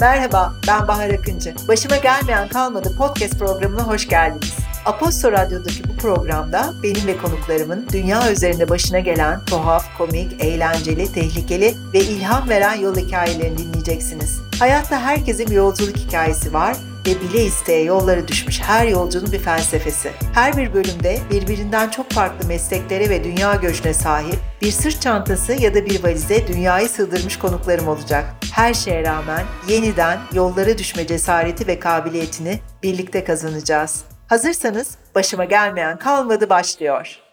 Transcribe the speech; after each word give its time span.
Merhaba, 0.00 0.52
ben 0.68 0.88
Bahar 0.88 1.10
Akıncı. 1.10 1.54
Başıma 1.68 1.96
gelmeyen 1.96 2.48
kalmadı 2.48 2.96
podcast 2.98 3.38
programına 3.38 3.82
hoş 3.82 4.08
geldiniz. 4.08 4.54
Aposto 4.84 5.32
Radyo'daki 5.32 5.88
bu 5.88 5.96
programda 5.96 6.74
benim 6.82 7.06
ve 7.06 7.16
konuklarımın 7.16 7.86
dünya 7.92 8.32
üzerinde 8.32 8.68
başına 8.68 8.98
gelen 8.98 9.44
tuhaf, 9.44 9.98
komik, 9.98 10.44
eğlenceli, 10.44 11.12
tehlikeli 11.12 11.74
ve 11.92 12.00
ilham 12.00 12.48
veren 12.48 12.74
yol 12.74 12.96
hikayelerini 12.96 13.58
dinleyeceksiniz. 13.58 14.40
Hayatta 14.58 15.00
herkesin 15.00 15.46
bir 15.46 15.54
yolculuk 15.54 15.96
hikayesi 15.96 16.52
var 16.52 16.76
ve 17.06 17.20
bile 17.20 17.44
isteye 17.44 17.82
yollara 17.82 18.28
düşmüş 18.28 18.60
her 18.60 18.86
yolcunun 18.86 19.32
bir 19.32 19.38
felsefesi. 19.38 20.10
Her 20.34 20.56
bir 20.56 20.74
bölümde 20.74 21.18
birbirinden 21.30 21.90
çok 21.90 22.10
farklı 22.10 22.48
mesleklere 22.48 23.10
ve 23.10 23.24
dünya 23.24 23.54
göçüne 23.54 23.94
sahip 23.94 24.38
bir 24.62 24.70
sırt 24.70 25.02
çantası 25.02 25.52
ya 25.52 25.74
da 25.74 25.86
bir 25.86 26.04
valize 26.04 26.46
dünyayı 26.46 26.88
sığdırmış 26.88 27.38
konuklarım 27.38 27.88
olacak. 27.88 28.24
Her 28.52 28.74
şeye 28.74 29.02
rağmen 29.02 29.44
yeniden 29.68 30.18
yollara 30.32 30.78
düşme 30.78 31.06
cesareti 31.06 31.66
ve 31.66 31.80
kabiliyetini 31.80 32.60
birlikte 32.82 33.24
kazanacağız. 33.24 34.04
Hazırsanız 34.26 34.90
başıma 35.14 35.44
gelmeyen 35.44 35.98
kalmadı 35.98 36.50
başlıyor. 36.50 37.25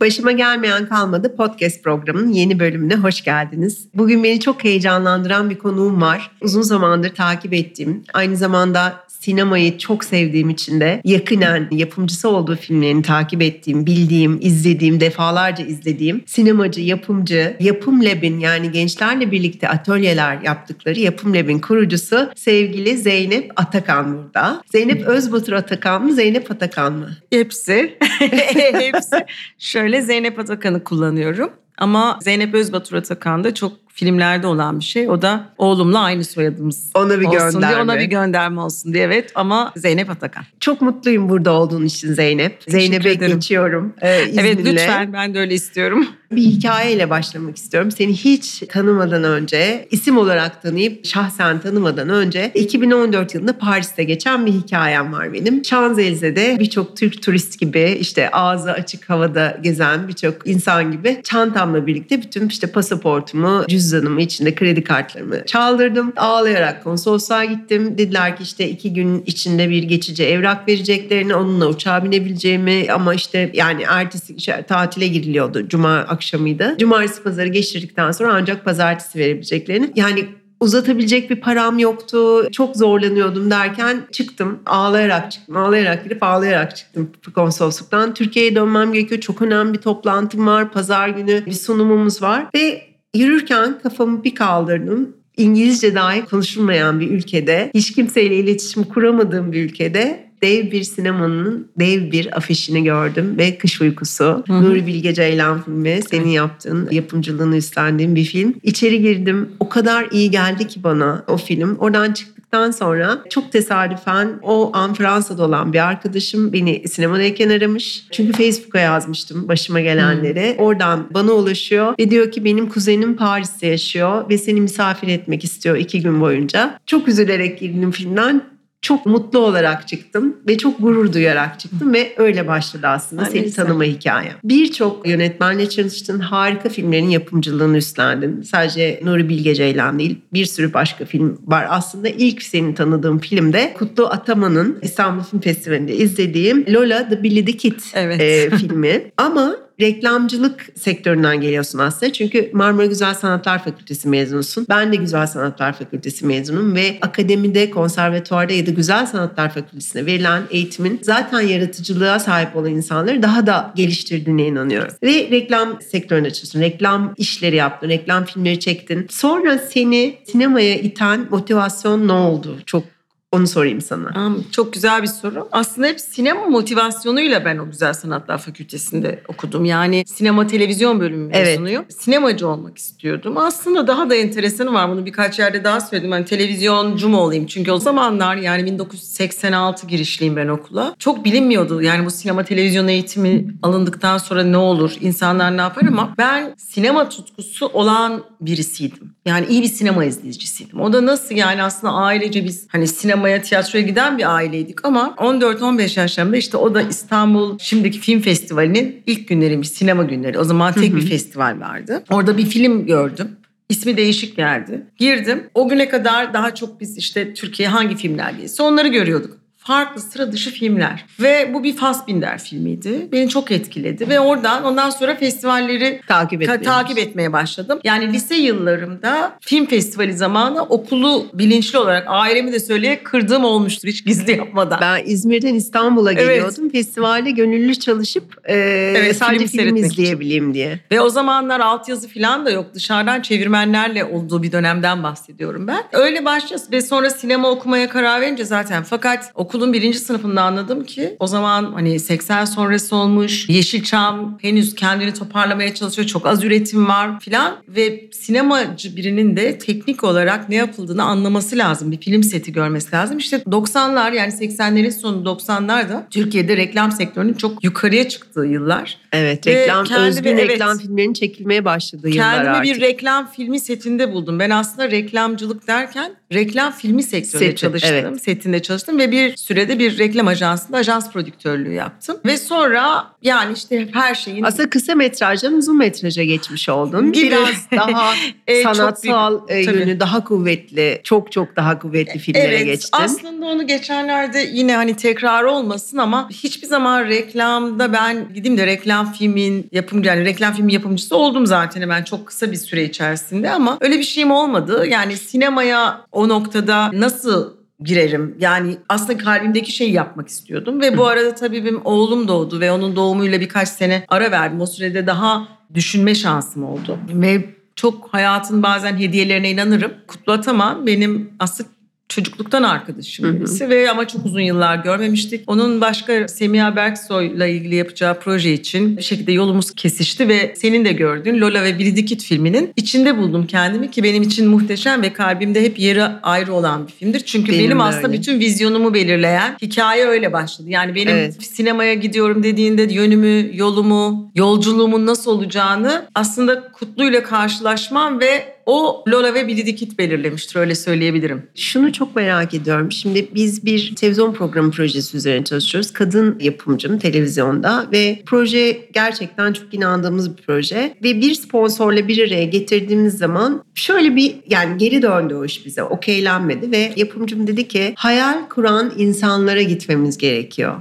Başıma 0.00 0.32
gelmeyen 0.32 0.88
kalmadı 0.88 1.36
podcast 1.36 1.84
programının 1.84 2.32
yeni 2.32 2.60
bölümüne 2.60 2.94
hoş 2.96 3.24
geldiniz. 3.24 3.88
Bugün 3.94 4.24
beni 4.24 4.40
çok 4.40 4.64
heyecanlandıran 4.64 5.50
bir 5.50 5.58
konuğum 5.58 6.02
var. 6.02 6.30
Uzun 6.40 6.62
zamandır 6.62 7.14
takip 7.14 7.54
ettiğim, 7.54 8.04
aynı 8.14 8.36
zamanda 8.36 9.08
sinemayı 9.20 9.78
çok 9.78 10.04
sevdiğim 10.04 10.50
için 10.50 10.80
de 10.80 11.00
yakinen 11.04 11.68
yapımcısı 11.70 12.28
olduğu 12.28 12.56
filmlerini 12.56 13.02
takip 13.02 13.42
ettiğim, 13.42 13.86
bildiğim, 13.86 14.38
izlediğim, 14.42 15.00
defalarca 15.00 15.64
izlediğim 15.64 16.22
sinemacı, 16.26 16.80
yapımcı, 16.80 17.56
Yapım 17.60 18.04
Lab'in 18.04 18.38
yani 18.38 18.72
gençlerle 18.72 19.30
birlikte 19.30 19.68
atölyeler 19.68 20.40
yaptıkları 20.42 21.00
Yapım 21.00 21.34
Lab'in 21.34 21.58
kurucusu 21.58 22.30
sevgili 22.36 22.96
Zeynep 22.96 23.52
Atakan 23.56 24.18
burada. 24.18 24.62
Zeynep 24.72 25.06
Özbatur 25.06 25.52
Atakan 25.52 26.04
mı, 26.04 26.12
Zeynep 26.12 26.50
Atakan 26.50 26.92
mı? 26.92 27.10
Hepsi. 27.30 27.98
Hepsi. 28.54 29.26
Şöyle 29.58 29.87
Zeynep 30.02 30.38
Atakan'ı 30.38 30.84
kullanıyorum. 30.84 31.50
Ama 31.78 32.18
Zeynep 32.22 32.54
Özbatur 32.54 32.96
Atakan 32.96 33.44
da 33.44 33.54
çok 33.54 33.72
filmlerde 33.88 34.46
olan 34.46 34.78
bir 34.80 34.84
şey. 34.84 35.08
O 35.10 35.22
da 35.22 35.44
oğlumla 35.58 35.98
aynı 36.00 36.24
soyadımız 36.24 36.90
Ona 36.94 37.20
bir 37.20 37.26
olsun 37.26 37.38
gönderme. 37.52 37.68
diye. 37.74 37.82
Ona 37.82 37.98
bir 37.98 38.04
gönderme 38.04 38.60
olsun 38.60 38.94
diye 38.94 39.04
evet 39.04 39.32
ama 39.34 39.72
Zeynep 39.76 40.10
Atakan. 40.10 40.44
Çok 40.60 40.80
mutluyum 40.80 41.28
burada 41.28 41.52
olduğun 41.52 41.84
için 41.84 42.12
Zeynep. 42.12 42.62
Zeynep'e 42.68 43.14
geçiyorum. 43.14 43.94
Ee, 44.02 44.08
Evet 44.38 44.58
lütfen 44.64 45.12
ben 45.12 45.34
de 45.34 45.40
öyle 45.40 45.54
istiyorum. 45.54 46.06
Bir 46.32 46.42
hikayeyle 46.42 47.10
başlamak 47.10 47.56
istiyorum. 47.56 47.90
Seni 47.90 48.12
hiç 48.12 48.62
tanımadan 48.68 49.24
önce, 49.24 49.88
isim 49.90 50.18
olarak 50.18 50.62
tanıyıp 50.62 51.06
şahsen 51.06 51.60
tanımadan 51.60 52.08
önce 52.08 52.50
2014 52.54 53.34
yılında 53.34 53.58
Paris'te 53.58 54.04
geçen 54.04 54.46
bir 54.46 54.52
hikayem 54.52 55.12
var 55.12 55.32
benim. 55.32 55.64
Şanzelize'de 55.64 56.56
birçok 56.60 56.96
Türk 56.96 57.22
turist 57.22 57.60
gibi 57.60 57.96
işte 58.00 58.30
ağzı 58.30 58.72
açık 58.72 59.10
havada 59.10 59.58
gezen 59.62 60.08
birçok 60.08 60.46
insan 60.46 60.92
gibi 60.92 61.20
çantamla 61.24 61.86
birlikte 61.86 62.22
bütün 62.22 62.48
işte 62.48 62.66
pasaportumu, 62.66 63.64
cüzdanımı, 63.68 64.22
içinde 64.22 64.54
kredi 64.54 64.84
kartlarımı 64.84 65.46
çaldırdım. 65.46 66.12
Ağlayarak 66.16 66.84
konsolosluğa 66.84 67.44
gittim. 67.44 67.98
Dediler 67.98 68.36
ki 68.36 68.42
işte 68.42 68.68
iki 68.68 68.94
gün 68.94 69.22
içinde 69.26 69.70
bir 69.70 69.82
geçici 69.82 70.24
evrak 70.24 70.68
vereceklerini, 70.68 71.34
onunla 71.34 71.66
uçağa 71.66 72.04
binebileceğimi 72.04 72.86
ama 72.92 73.14
işte 73.14 73.50
yani 73.54 73.82
ertesi 73.88 74.40
şey, 74.40 74.62
tatile 74.62 75.08
giriliyordu. 75.08 75.68
Cuma 75.68 76.17
akşamıydı. 76.18 76.76
Cumartesi 76.78 77.22
pazarı 77.22 77.48
geçirdikten 77.48 78.10
sonra 78.10 78.34
ancak 78.34 78.64
pazartesi 78.64 79.18
verebileceklerini. 79.18 79.92
Yani 79.94 80.24
uzatabilecek 80.60 81.30
bir 81.30 81.40
param 81.40 81.78
yoktu. 81.78 82.48
Çok 82.52 82.76
zorlanıyordum 82.76 83.50
derken 83.50 84.00
çıktım. 84.12 84.58
Ağlayarak 84.66 85.32
çıktım. 85.32 85.56
Ağlayarak 85.56 86.04
girip 86.04 86.22
ağlayarak 86.22 86.76
çıktım 86.76 87.10
konsolosluktan. 87.34 88.14
Türkiye'ye 88.14 88.54
dönmem 88.54 88.92
gerekiyor. 88.92 89.20
Çok 89.20 89.42
önemli 89.42 89.72
bir 89.72 89.78
toplantım 89.78 90.46
var. 90.46 90.72
Pazar 90.72 91.08
günü 91.08 91.46
bir 91.46 91.52
sunumumuz 91.52 92.22
var. 92.22 92.46
Ve 92.54 92.82
yürürken 93.14 93.78
kafamı 93.82 94.24
bir 94.24 94.34
kaldırdım. 94.34 95.16
İngilizce 95.36 95.94
dahi 95.94 96.24
konuşulmayan 96.24 97.00
bir 97.00 97.10
ülkede, 97.10 97.70
hiç 97.74 97.92
kimseyle 97.94 98.36
iletişim 98.36 98.84
kuramadığım 98.84 99.52
bir 99.52 99.64
ülkede 99.64 100.27
dev 100.42 100.70
bir 100.70 100.82
sinemanın 100.82 101.68
dev 101.78 102.12
bir 102.12 102.36
afişini 102.36 102.84
gördüm 102.84 103.34
ve 103.38 103.58
Kış 103.58 103.80
Uykusu. 103.80 104.44
Nuri 104.48 104.86
Bilge 104.86 105.14
Ceylan 105.14 105.62
filmi. 105.62 106.00
Senin 106.10 106.28
yaptığın, 106.28 106.88
yapımcılığını 106.90 107.56
üstlendiğin 107.56 108.14
bir 108.14 108.24
film. 108.24 108.54
İçeri 108.62 109.02
girdim. 109.02 109.48
O 109.60 109.68
kadar 109.68 110.06
iyi 110.10 110.30
geldi 110.30 110.66
ki 110.68 110.84
bana 110.84 111.24
o 111.28 111.36
film. 111.36 111.76
Oradan 111.76 112.12
çıktıktan 112.12 112.70
sonra 112.70 113.22
çok 113.30 113.52
tesadüfen 113.52 114.38
o 114.42 114.70
an 114.74 114.94
Fransa'da 114.94 115.44
olan 115.44 115.72
bir 115.72 115.88
arkadaşım 115.88 116.52
beni 116.52 116.88
sinemadayken 116.88 117.50
aramış. 117.50 118.06
Çünkü 118.12 118.32
Facebook'a 118.32 118.78
yazmıştım 118.78 119.48
başıma 119.48 119.80
gelenleri. 119.80 120.56
Oradan 120.58 121.06
bana 121.14 121.32
ulaşıyor 121.32 121.94
ve 121.98 122.10
diyor 122.10 122.30
ki 122.30 122.44
benim 122.44 122.68
kuzenim 122.68 123.16
Paris'te 123.16 123.66
yaşıyor 123.66 124.30
ve 124.30 124.38
seni 124.38 124.60
misafir 124.60 125.08
etmek 125.08 125.44
istiyor 125.44 125.76
iki 125.76 126.02
gün 126.02 126.20
boyunca. 126.20 126.78
Çok 126.86 127.08
üzülerek 127.08 127.60
girdim 127.60 127.90
filmden 127.90 128.42
çok 128.82 129.06
mutlu 129.06 129.38
olarak 129.38 129.88
çıktım 129.88 130.36
ve 130.48 130.58
çok 130.58 130.80
gurur 130.80 131.12
duyarak 131.12 131.60
çıktım 131.60 131.94
ve 131.94 132.12
öyle 132.16 132.48
başladı 132.48 132.86
aslında 132.86 133.22
ne 133.22 133.30
seni 133.30 133.52
tanıma 133.52 133.84
hikayem. 133.84 134.32
Birçok 134.44 135.08
yönetmenle 135.08 135.68
çalıştın, 135.68 136.18
harika 136.18 136.68
filmlerin 136.68 137.08
yapımcılığını 137.10 137.76
üstlendin. 137.76 138.42
Sadece 138.42 139.00
Nuri 139.04 139.28
Bilge 139.28 139.54
Ceylan 139.54 139.98
değil, 139.98 140.18
bir 140.32 140.44
sürü 140.44 140.72
başka 140.72 141.04
film 141.04 141.38
var. 141.46 141.66
Aslında 141.70 142.08
ilk 142.08 142.42
senin 142.42 142.74
tanıdığım 142.74 143.18
filmde 143.18 143.74
Kutlu 143.78 144.06
Ataman'ın 144.06 144.78
İstanbul 144.82 145.22
Film 145.22 145.40
Festivali'nde 145.40 145.96
izlediğim 145.96 146.64
Lola 146.74 147.08
the 147.08 147.22
Billy 147.22 147.44
the 147.44 147.52
Kid 147.52 147.80
Evet. 147.94 148.20
e, 148.20 148.56
filmi. 148.56 149.02
Ama 149.16 149.67
reklamcılık 149.80 150.66
sektöründen 150.74 151.40
geliyorsun 151.40 151.78
aslında. 151.78 152.12
Çünkü 152.12 152.50
Marmara 152.52 152.86
Güzel 152.86 153.14
Sanatlar 153.14 153.64
Fakültesi 153.64 154.08
mezunusun. 154.08 154.66
Ben 154.68 154.92
de 154.92 154.96
Güzel 154.96 155.26
Sanatlar 155.26 155.72
Fakültesi 155.72 156.26
mezunum 156.26 156.74
ve 156.74 156.98
akademide, 157.00 157.70
konservatuvarda 157.70 158.52
ya 158.52 158.66
da 158.66 158.70
Güzel 158.70 159.06
Sanatlar 159.06 159.54
Fakültesine 159.54 160.06
verilen 160.06 160.42
eğitimin 160.50 161.00
zaten 161.02 161.40
yaratıcılığa 161.40 162.18
sahip 162.18 162.56
olan 162.56 162.70
insanları 162.70 163.22
daha 163.22 163.46
da 163.46 163.72
geliştirdiğine 163.76 164.46
inanıyorum. 164.46 164.94
Ve 165.02 165.28
reklam 165.30 165.82
sektöründe 165.82 166.30
çalıştın. 166.30 166.60
Reklam 166.60 167.14
işleri 167.16 167.56
yaptın, 167.56 167.88
reklam 167.88 168.24
filmleri 168.24 168.60
çektin. 168.60 169.06
Sonra 169.10 169.58
seni 169.58 170.18
sinemaya 170.26 170.74
iten 170.74 171.26
motivasyon 171.30 172.08
ne 172.08 172.12
oldu? 172.12 172.58
Çok 172.66 172.97
onu 173.32 173.46
sorayım 173.46 173.80
sana. 173.80 174.32
Çok 174.52 174.72
güzel 174.72 175.02
bir 175.02 175.06
soru. 175.06 175.48
Aslında 175.52 175.86
hep 175.86 176.00
sinema 176.00 176.46
motivasyonuyla 176.46 177.44
ben 177.44 177.58
o 177.58 177.70
Güzel 177.70 177.94
Sanatlar 177.94 178.38
Fakültesi'nde 178.38 179.22
okudum. 179.28 179.64
Yani 179.64 180.04
sinema 180.06 180.46
televizyon 180.46 181.00
bölümü 181.00 181.30
Evet. 181.32 181.46
mezunuyum. 181.46 181.84
Sinemacı 181.98 182.48
olmak 182.48 182.78
istiyordum. 182.78 183.36
Aslında 183.36 183.86
daha 183.86 184.10
da 184.10 184.14
enteresanı 184.14 184.72
var. 184.72 184.90
Bunu 184.90 185.06
birkaç 185.06 185.38
yerde 185.38 185.64
daha 185.64 185.80
söyledim. 185.80 186.10
Hani 186.10 186.24
televizyoncu 186.24 187.08
mu 187.08 187.18
olayım? 187.18 187.46
Çünkü 187.46 187.72
o 187.72 187.78
zamanlar 187.78 188.36
yani 188.36 188.66
1986 188.66 189.86
girişliyim 189.86 190.36
ben 190.36 190.48
okula. 190.48 190.94
Çok 190.98 191.24
bilinmiyordu. 191.24 191.82
Yani 191.82 192.06
bu 192.06 192.10
sinema 192.10 192.44
televizyon 192.44 192.88
eğitimi 192.88 193.46
alındıktan 193.62 194.18
sonra 194.18 194.42
ne 194.42 194.56
olur? 194.56 194.92
İnsanlar 195.00 195.56
ne 195.56 195.60
yapar 195.60 195.82
ama 195.88 196.14
ben 196.18 196.54
sinema 196.58 197.08
tutkusu 197.08 197.66
olan 197.66 198.22
birisiydim. 198.40 199.12
Yani 199.26 199.46
iyi 199.46 199.62
bir 199.62 199.68
sinema 199.68 200.04
izleyicisiydim. 200.04 200.80
O 200.80 200.92
da 200.92 201.06
nasıl 201.06 201.34
yani 201.34 201.62
aslında 201.62 201.92
ailece 201.92 202.44
biz 202.44 202.66
hani 202.68 202.86
sinemaya, 203.18 203.42
tiyatroya 203.42 203.84
giden 203.84 204.18
bir 204.18 204.34
aileydik 204.34 204.84
ama 204.84 205.14
14-15 205.18 206.00
yaşlarında 206.00 206.36
işte 206.36 206.56
o 206.56 206.74
da 206.74 206.82
İstanbul 206.82 207.58
şimdiki 207.58 207.98
film 207.98 208.20
festivalinin 208.20 209.02
ilk 209.06 209.28
günleriymiş 209.28 209.68
sinema 209.68 210.02
günleri. 210.02 210.38
O 210.38 210.44
zaman 210.44 210.72
tek 210.72 210.96
bir 210.96 211.06
festival 211.06 211.60
vardı. 211.60 212.04
Orada 212.10 212.38
bir 212.38 212.46
film 212.46 212.86
gördüm. 212.86 213.28
İsmi 213.68 213.96
değişik 213.96 214.36
geldi. 214.36 214.86
Girdim. 214.96 215.42
O 215.54 215.68
güne 215.68 215.88
kadar 215.88 216.34
daha 216.34 216.54
çok 216.54 216.80
biz 216.80 216.98
işte 216.98 217.34
Türkiye 217.34 217.68
hangi 217.68 217.96
filmler 217.96 218.30
gelirse 218.30 218.62
onları 218.62 218.88
görüyorduk. 218.88 219.37
Farklı 219.68 220.00
sıra 220.00 220.32
dışı 220.32 220.50
filmler. 220.50 221.04
Ve 221.20 221.50
bu 221.54 221.64
bir 221.64 221.76
Fassbinder 221.76 222.38
filmiydi. 222.38 223.08
Beni 223.12 223.28
çok 223.28 223.50
etkiledi. 223.50 224.08
Ve 224.08 224.20
oradan 224.20 224.64
ondan 224.64 224.90
sonra 224.90 225.16
festivalleri 225.16 226.00
Takip 226.08 226.42
etmeye 226.42 226.62
takip 226.62 226.98
etmeye 226.98 227.32
başladım. 227.32 227.80
Yani 227.84 228.12
lise 228.12 228.34
yıllarımda 228.34 229.32
film 229.40 229.66
festivali 229.66 230.12
zamanı 230.12 230.62
okulu 230.62 231.26
bilinçli 231.34 231.78
olarak 231.78 232.04
ailemi 232.06 232.52
de 232.52 232.60
söyleye 232.60 233.02
kırdığım 233.02 233.44
olmuştur 233.44 233.88
hiç 233.88 234.04
gizli 234.04 234.36
yapmadan. 234.36 234.78
Ben 234.80 235.02
İzmir'den 235.06 235.54
İstanbul'a 235.54 236.12
Evet. 236.12 236.22
geliyordum. 236.22 236.70
Festivalde 236.70 237.30
gönüllü 237.30 237.74
çalışıp 237.74 238.48
e, 238.48 239.12
sadece 239.14 239.38
film 239.38 239.48
film, 239.48 239.48
seyretmek 239.48 239.84
için. 239.84 240.02
izleyebileyim 240.02 240.54
diye. 240.54 240.80
Ve 240.90 241.00
o 241.00 241.08
zamanlar 241.08 241.60
altyazı 241.60 242.08
falan 242.08 242.46
da 242.46 242.50
yok. 242.50 242.66
Dışarıdan 242.74 243.20
çevirmenlerle 243.22 244.04
olduğu 244.04 244.42
bir 244.42 244.52
dönemden 244.52 245.02
bahsediyorum 245.02 245.66
ben. 245.66 245.84
Öyle 245.92 246.24
başlıyoruz 246.24 246.72
ve 246.72 246.82
sonra 246.82 247.10
sinema 247.10 247.50
okumaya 247.50 247.88
karar 247.88 248.20
verince 248.20 248.44
zaten 248.44 248.82
fakat 248.82 249.32
okul 249.34 249.57
okulun 249.58 249.72
birinci 249.72 249.98
sınıfında 249.98 250.42
anladım 250.42 250.84
ki 250.84 251.16
o 251.20 251.26
zaman 251.26 251.72
hani 251.72 252.00
80 252.00 252.44
sonrası 252.44 252.96
olmuş. 252.96 253.48
Yeşilçam 253.48 254.38
henüz 254.42 254.74
kendini 254.74 255.14
toparlamaya 255.14 255.74
çalışıyor. 255.74 256.08
Çok 256.08 256.26
az 256.26 256.44
üretim 256.44 256.88
var 256.88 257.20
filan. 257.20 257.56
Ve 257.68 258.04
sinemacı 258.12 258.96
birinin 258.96 259.36
de 259.36 259.58
teknik 259.58 260.04
olarak 260.04 260.48
ne 260.48 260.54
yapıldığını 260.56 261.02
anlaması 261.02 261.56
lazım. 261.58 261.92
Bir 261.92 262.00
film 262.00 262.22
seti 262.22 262.52
görmesi 262.52 262.92
lazım. 262.92 263.18
İşte 263.18 263.36
90'lar 263.36 264.14
yani 264.14 264.32
80'lerin 264.32 264.90
sonu 264.90 265.24
90'larda 265.28 266.02
Türkiye'de 266.10 266.56
reklam 266.56 266.92
sektörünün 266.92 267.34
çok 267.34 267.64
yukarıya 267.64 268.08
çıktığı 268.08 268.40
yıllar. 268.46 268.98
Evet, 269.12 269.46
Ve 269.46 269.54
reklam 269.62 269.84
kendimi- 269.84 270.06
özgün 270.08 270.30
evet. 270.36 270.48
reklam 270.48 270.78
filmlerinin 270.78 271.12
çekilmeye 271.12 271.64
başladığı 271.64 272.08
yıllar 272.08 272.34
Kendimi 272.34 272.50
artık. 272.56 272.74
bir 272.74 272.80
reklam 272.80 273.30
filmi 273.30 273.60
setinde 273.60 274.12
buldum. 274.12 274.38
Ben 274.38 274.50
aslında 274.50 274.90
reklamcılık 274.90 275.66
derken 275.66 276.12
reklam 276.32 276.72
filmi 276.72 277.02
sektöründe 277.02 277.44
Seti, 277.50 277.56
çalıştım. 277.56 277.90
evet. 277.92 278.22
Setinde 278.22 278.62
çalıştım 278.62 278.98
ve 278.98 279.10
bir 279.12 279.36
sürede 279.36 279.78
bir 279.78 279.98
reklam 279.98 280.28
ajansında 280.28 280.76
ajans 280.76 281.10
prodüktörlüğü 281.12 281.72
yaptım. 281.72 282.16
Ve 282.24 282.36
sonra 282.36 283.04
yani 283.22 283.52
işte 283.56 283.88
her 283.92 284.14
şeyin 284.14 284.42
Aslında 284.42 284.70
kısa 284.70 284.94
metrajdan 284.94 285.54
uzun 285.54 285.78
metraja 285.78 286.24
geçmiş 286.24 286.68
oldun. 286.68 287.12
Gibi. 287.12 287.26
Biraz 287.26 287.48
daha 287.76 288.14
E, 288.46 288.62
sanatsal 288.62 289.40
e, 289.48 289.64
tabii. 289.64 289.76
yönü 289.78 290.00
daha 290.00 290.24
kuvvetli, 290.24 291.00
çok 291.04 291.32
çok 291.32 291.56
daha 291.56 291.78
kuvvetli 291.78 292.18
filmlere 292.18 292.46
Evet 292.56 292.66
geçtin. 292.66 292.88
aslında 292.92 293.46
onu 293.46 293.66
geçenlerde 293.66 294.48
yine 294.52 294.76
hani 294.76 294.96
tekrar 294.96 295.44
olmasın 295.44 295.98
ama 295.98 296.28
hiçbir 296.30 296.66
zaman 296.66 297.04
reklamda 297.04 297.92
ben 297.92 298.28
gideyim 298.34 298.58
de 298.58 298.66
reklam 298.66 299.12
filmin 299.12 299.68
yapımcı 299.72 300.08
yani 300.08 300.24
reklam 300.24 300.54
filmi 300.54 300.72
yapımcısı 300.72 301.16
oldum 301.16 301.46
zaten 301.46 301.80
hemen 301.80 302.04
çok 302.04 302.26
kısa 302.26 302.52
bir 302.52 302.56
süre 302.56 302.84
içerisinde 302.84 303.50
ama 303.50 303.78
öyle 303.80 303.98
bir 303.98 304.04
şeyim 304.04 304.30
olmadı. 304.30 304.86
Yani 304.88 305.16
sinemaya 305.16 306.00
o 306.18 306.28
noktada 306.28 306.90
nasıl 306.92 307.58
girerim. 307.80 308.36
Yani 308.40 308.76
aslında 308.88 309.18
kalbimdeki 309.18 309.72
şeyi 309.72 309.92
yapmak 309.92 310.28
istiyordum 310.28 310.80
ve 310.80 310.96
bu 310.96 311.06
arada 311.06 311.34
tabii 311.34 311.64
benim 311.64 311.80
oğlum 311.84 312.28
doğdu 312.28 312.60
ve 312.60 312.72
onun 312.72 312.96
doğumuyla 312.96 313.40
birkaç 313.40 313.68
sene 313.68 314.04
ara 314.08 314.30
verdim. 314.30 314.60
O 314.60 314.66
sürede 314.66 315.06
daha 315.06 315.48
düşünme 315.74 316.14
şansım 316.14 316.64
oldu 316.64 316.98
ve 317.08 317.44
çok 317.76 318.08
hayatın 318.14 318.62
bazen 318.62 318.96
hediyelerine 318.96 319.50
inanırım. 319.50 319.92
Kutlu 320.06 320.32
Ataman 320.32 320.86
benim 320.86 321.30
aslında 321.38 321.70
çocukluktan 322.08 322.62
arkadaşım 322.62 323.26
Hı 323.26 323.30
hı. 323.30 323.34
birisi 323.40 323.68
ve 323.68 323.90
ama 323.90 324.08
çok 324.08 324.26
uzun 324.26 324.40
yıllar 324.40 324.76
görmemiştik. 324.76 325.44
Onun 325.46 325.80
başka 325.80 326.28
Semiha 326.28 326.76
Berksoy'la 326.76 327.46
ilgili 327.46 327.74
yapacağı 327.74 328.20
proje 328.20 328.52
için 328.52 328.96
bir 328.96 329.02
şekilde 329.02 329.32
yolumuz 329.32 329.70
kesişti 329.74 330.28
ve 330.28 330.54
senin 330.56 330.84
de 330.84 330.92
gördüğün 330.92 331.40
Lola 331.40 331.64
ve 331.64 331.78
Bridikit 331.78 332.22
filminin 332.22 332.72
içinde 332.76 333.18
buldum 333.18 333.46
kendimi 333.46 333.90
ki 333.90 334.02
benim 334.02 334.22
için 334.22 334.48
muhteşem 334.48 335.02
ve 335.02 335.12
kalbimde 335.12 335.62
hep 335.62 335.78
yeri 335.78 336.02
ayrı 336.04 336.52
olan 336.54 336.86
bir 336.86 336.92
filmdir. 336.92 337.20
Çünkü 337.20 337.52
Benim 337.52 337.64
benim, 337.64 337.80
aslında 337.80 338.06
öyle. 338.08 338.18
bütün 338.18 338.40
vizyonumu 338.40 338.94
belirleyen 338.94 339.56
hikaye 339.62 340.06
öyle 340.06 340.32
başladı. 340.32 340.68
Yani 340.70 340.94
benim 340.94 341.08
Evet. 341.16 341.42
sinemaya 341.42 341.94
gidiyorum 341.94 342.42
dediğinde 342.42 342.82
yönümü, 342.82 343.50
yolumu, 343.56 344.30
yolculuğumun 344.34 345.06
nasıl 345.06 345.30
olacağını 345.30 346.06
aslında 346.14 346.68
Kutlu'yla 346.72 347.22
karşılaşmam 347.22 348.20
ve 348.20 348.57
o 348.68 349.04
Lola 349.08 349.34
ve 349.34 349.48
Billy 349.48 349.98
belirlemiştir 349.98 350.56
öyle 350.56 350.74
söyleyebilirim. 350.74 351.42
Şunu 351.54 351.92
çok 351.92 352.16
merak 352.16 352.54
ediyorum. 352.54 352.92
Şimdi 352.92 353.28
biz 353.34 353.64
bir 353.64 353.94
televizyon 353.96 354.32
programı 354.32 354.70
projesi 354.70 355.16
üzerine 355.16 355.44
çalışıyoruz. 355.44 355.92
Kadın 355.92 356.38
yapımcım 356.40 356.98
televizyonda 356.98 357.86
ve 357.92 358.22
proje 358.26 358.88
gerçekten 358.92 359.52
çok 359.52 359.74
inandığımız 359.74 360.36
bir 360.36 360.42
proje. 360.42 360.94
Ve 361.02 361.20
bir 361.20 361.34
sponsorla 361.34 362.08
bir 362.08 362.26
araya 362.26 362.44
getirdiğimiz 362.44 363.18
zaman 363.18 363.64
şöyle 363.74 364.16
bir 364.16 364.36
yani 364.50 364.78
geri 364.78 365.02
döndü 365.02 365.34
o 365.34 365.44
iş 365.44 365.66
bize. 365.66 365.82
Okeylenmedi 365.82 366.72
ve 366.72 366.92
yapımcım 366.96 367.46
dedi 367.46 367.68
ki 367.68 367.92
hayal 367.96 368.48
kuran 368.48 368.92
insanlara 368.96 369.62
gitmemiz 369.62 370.18
gerekiyor. 370.18 370.74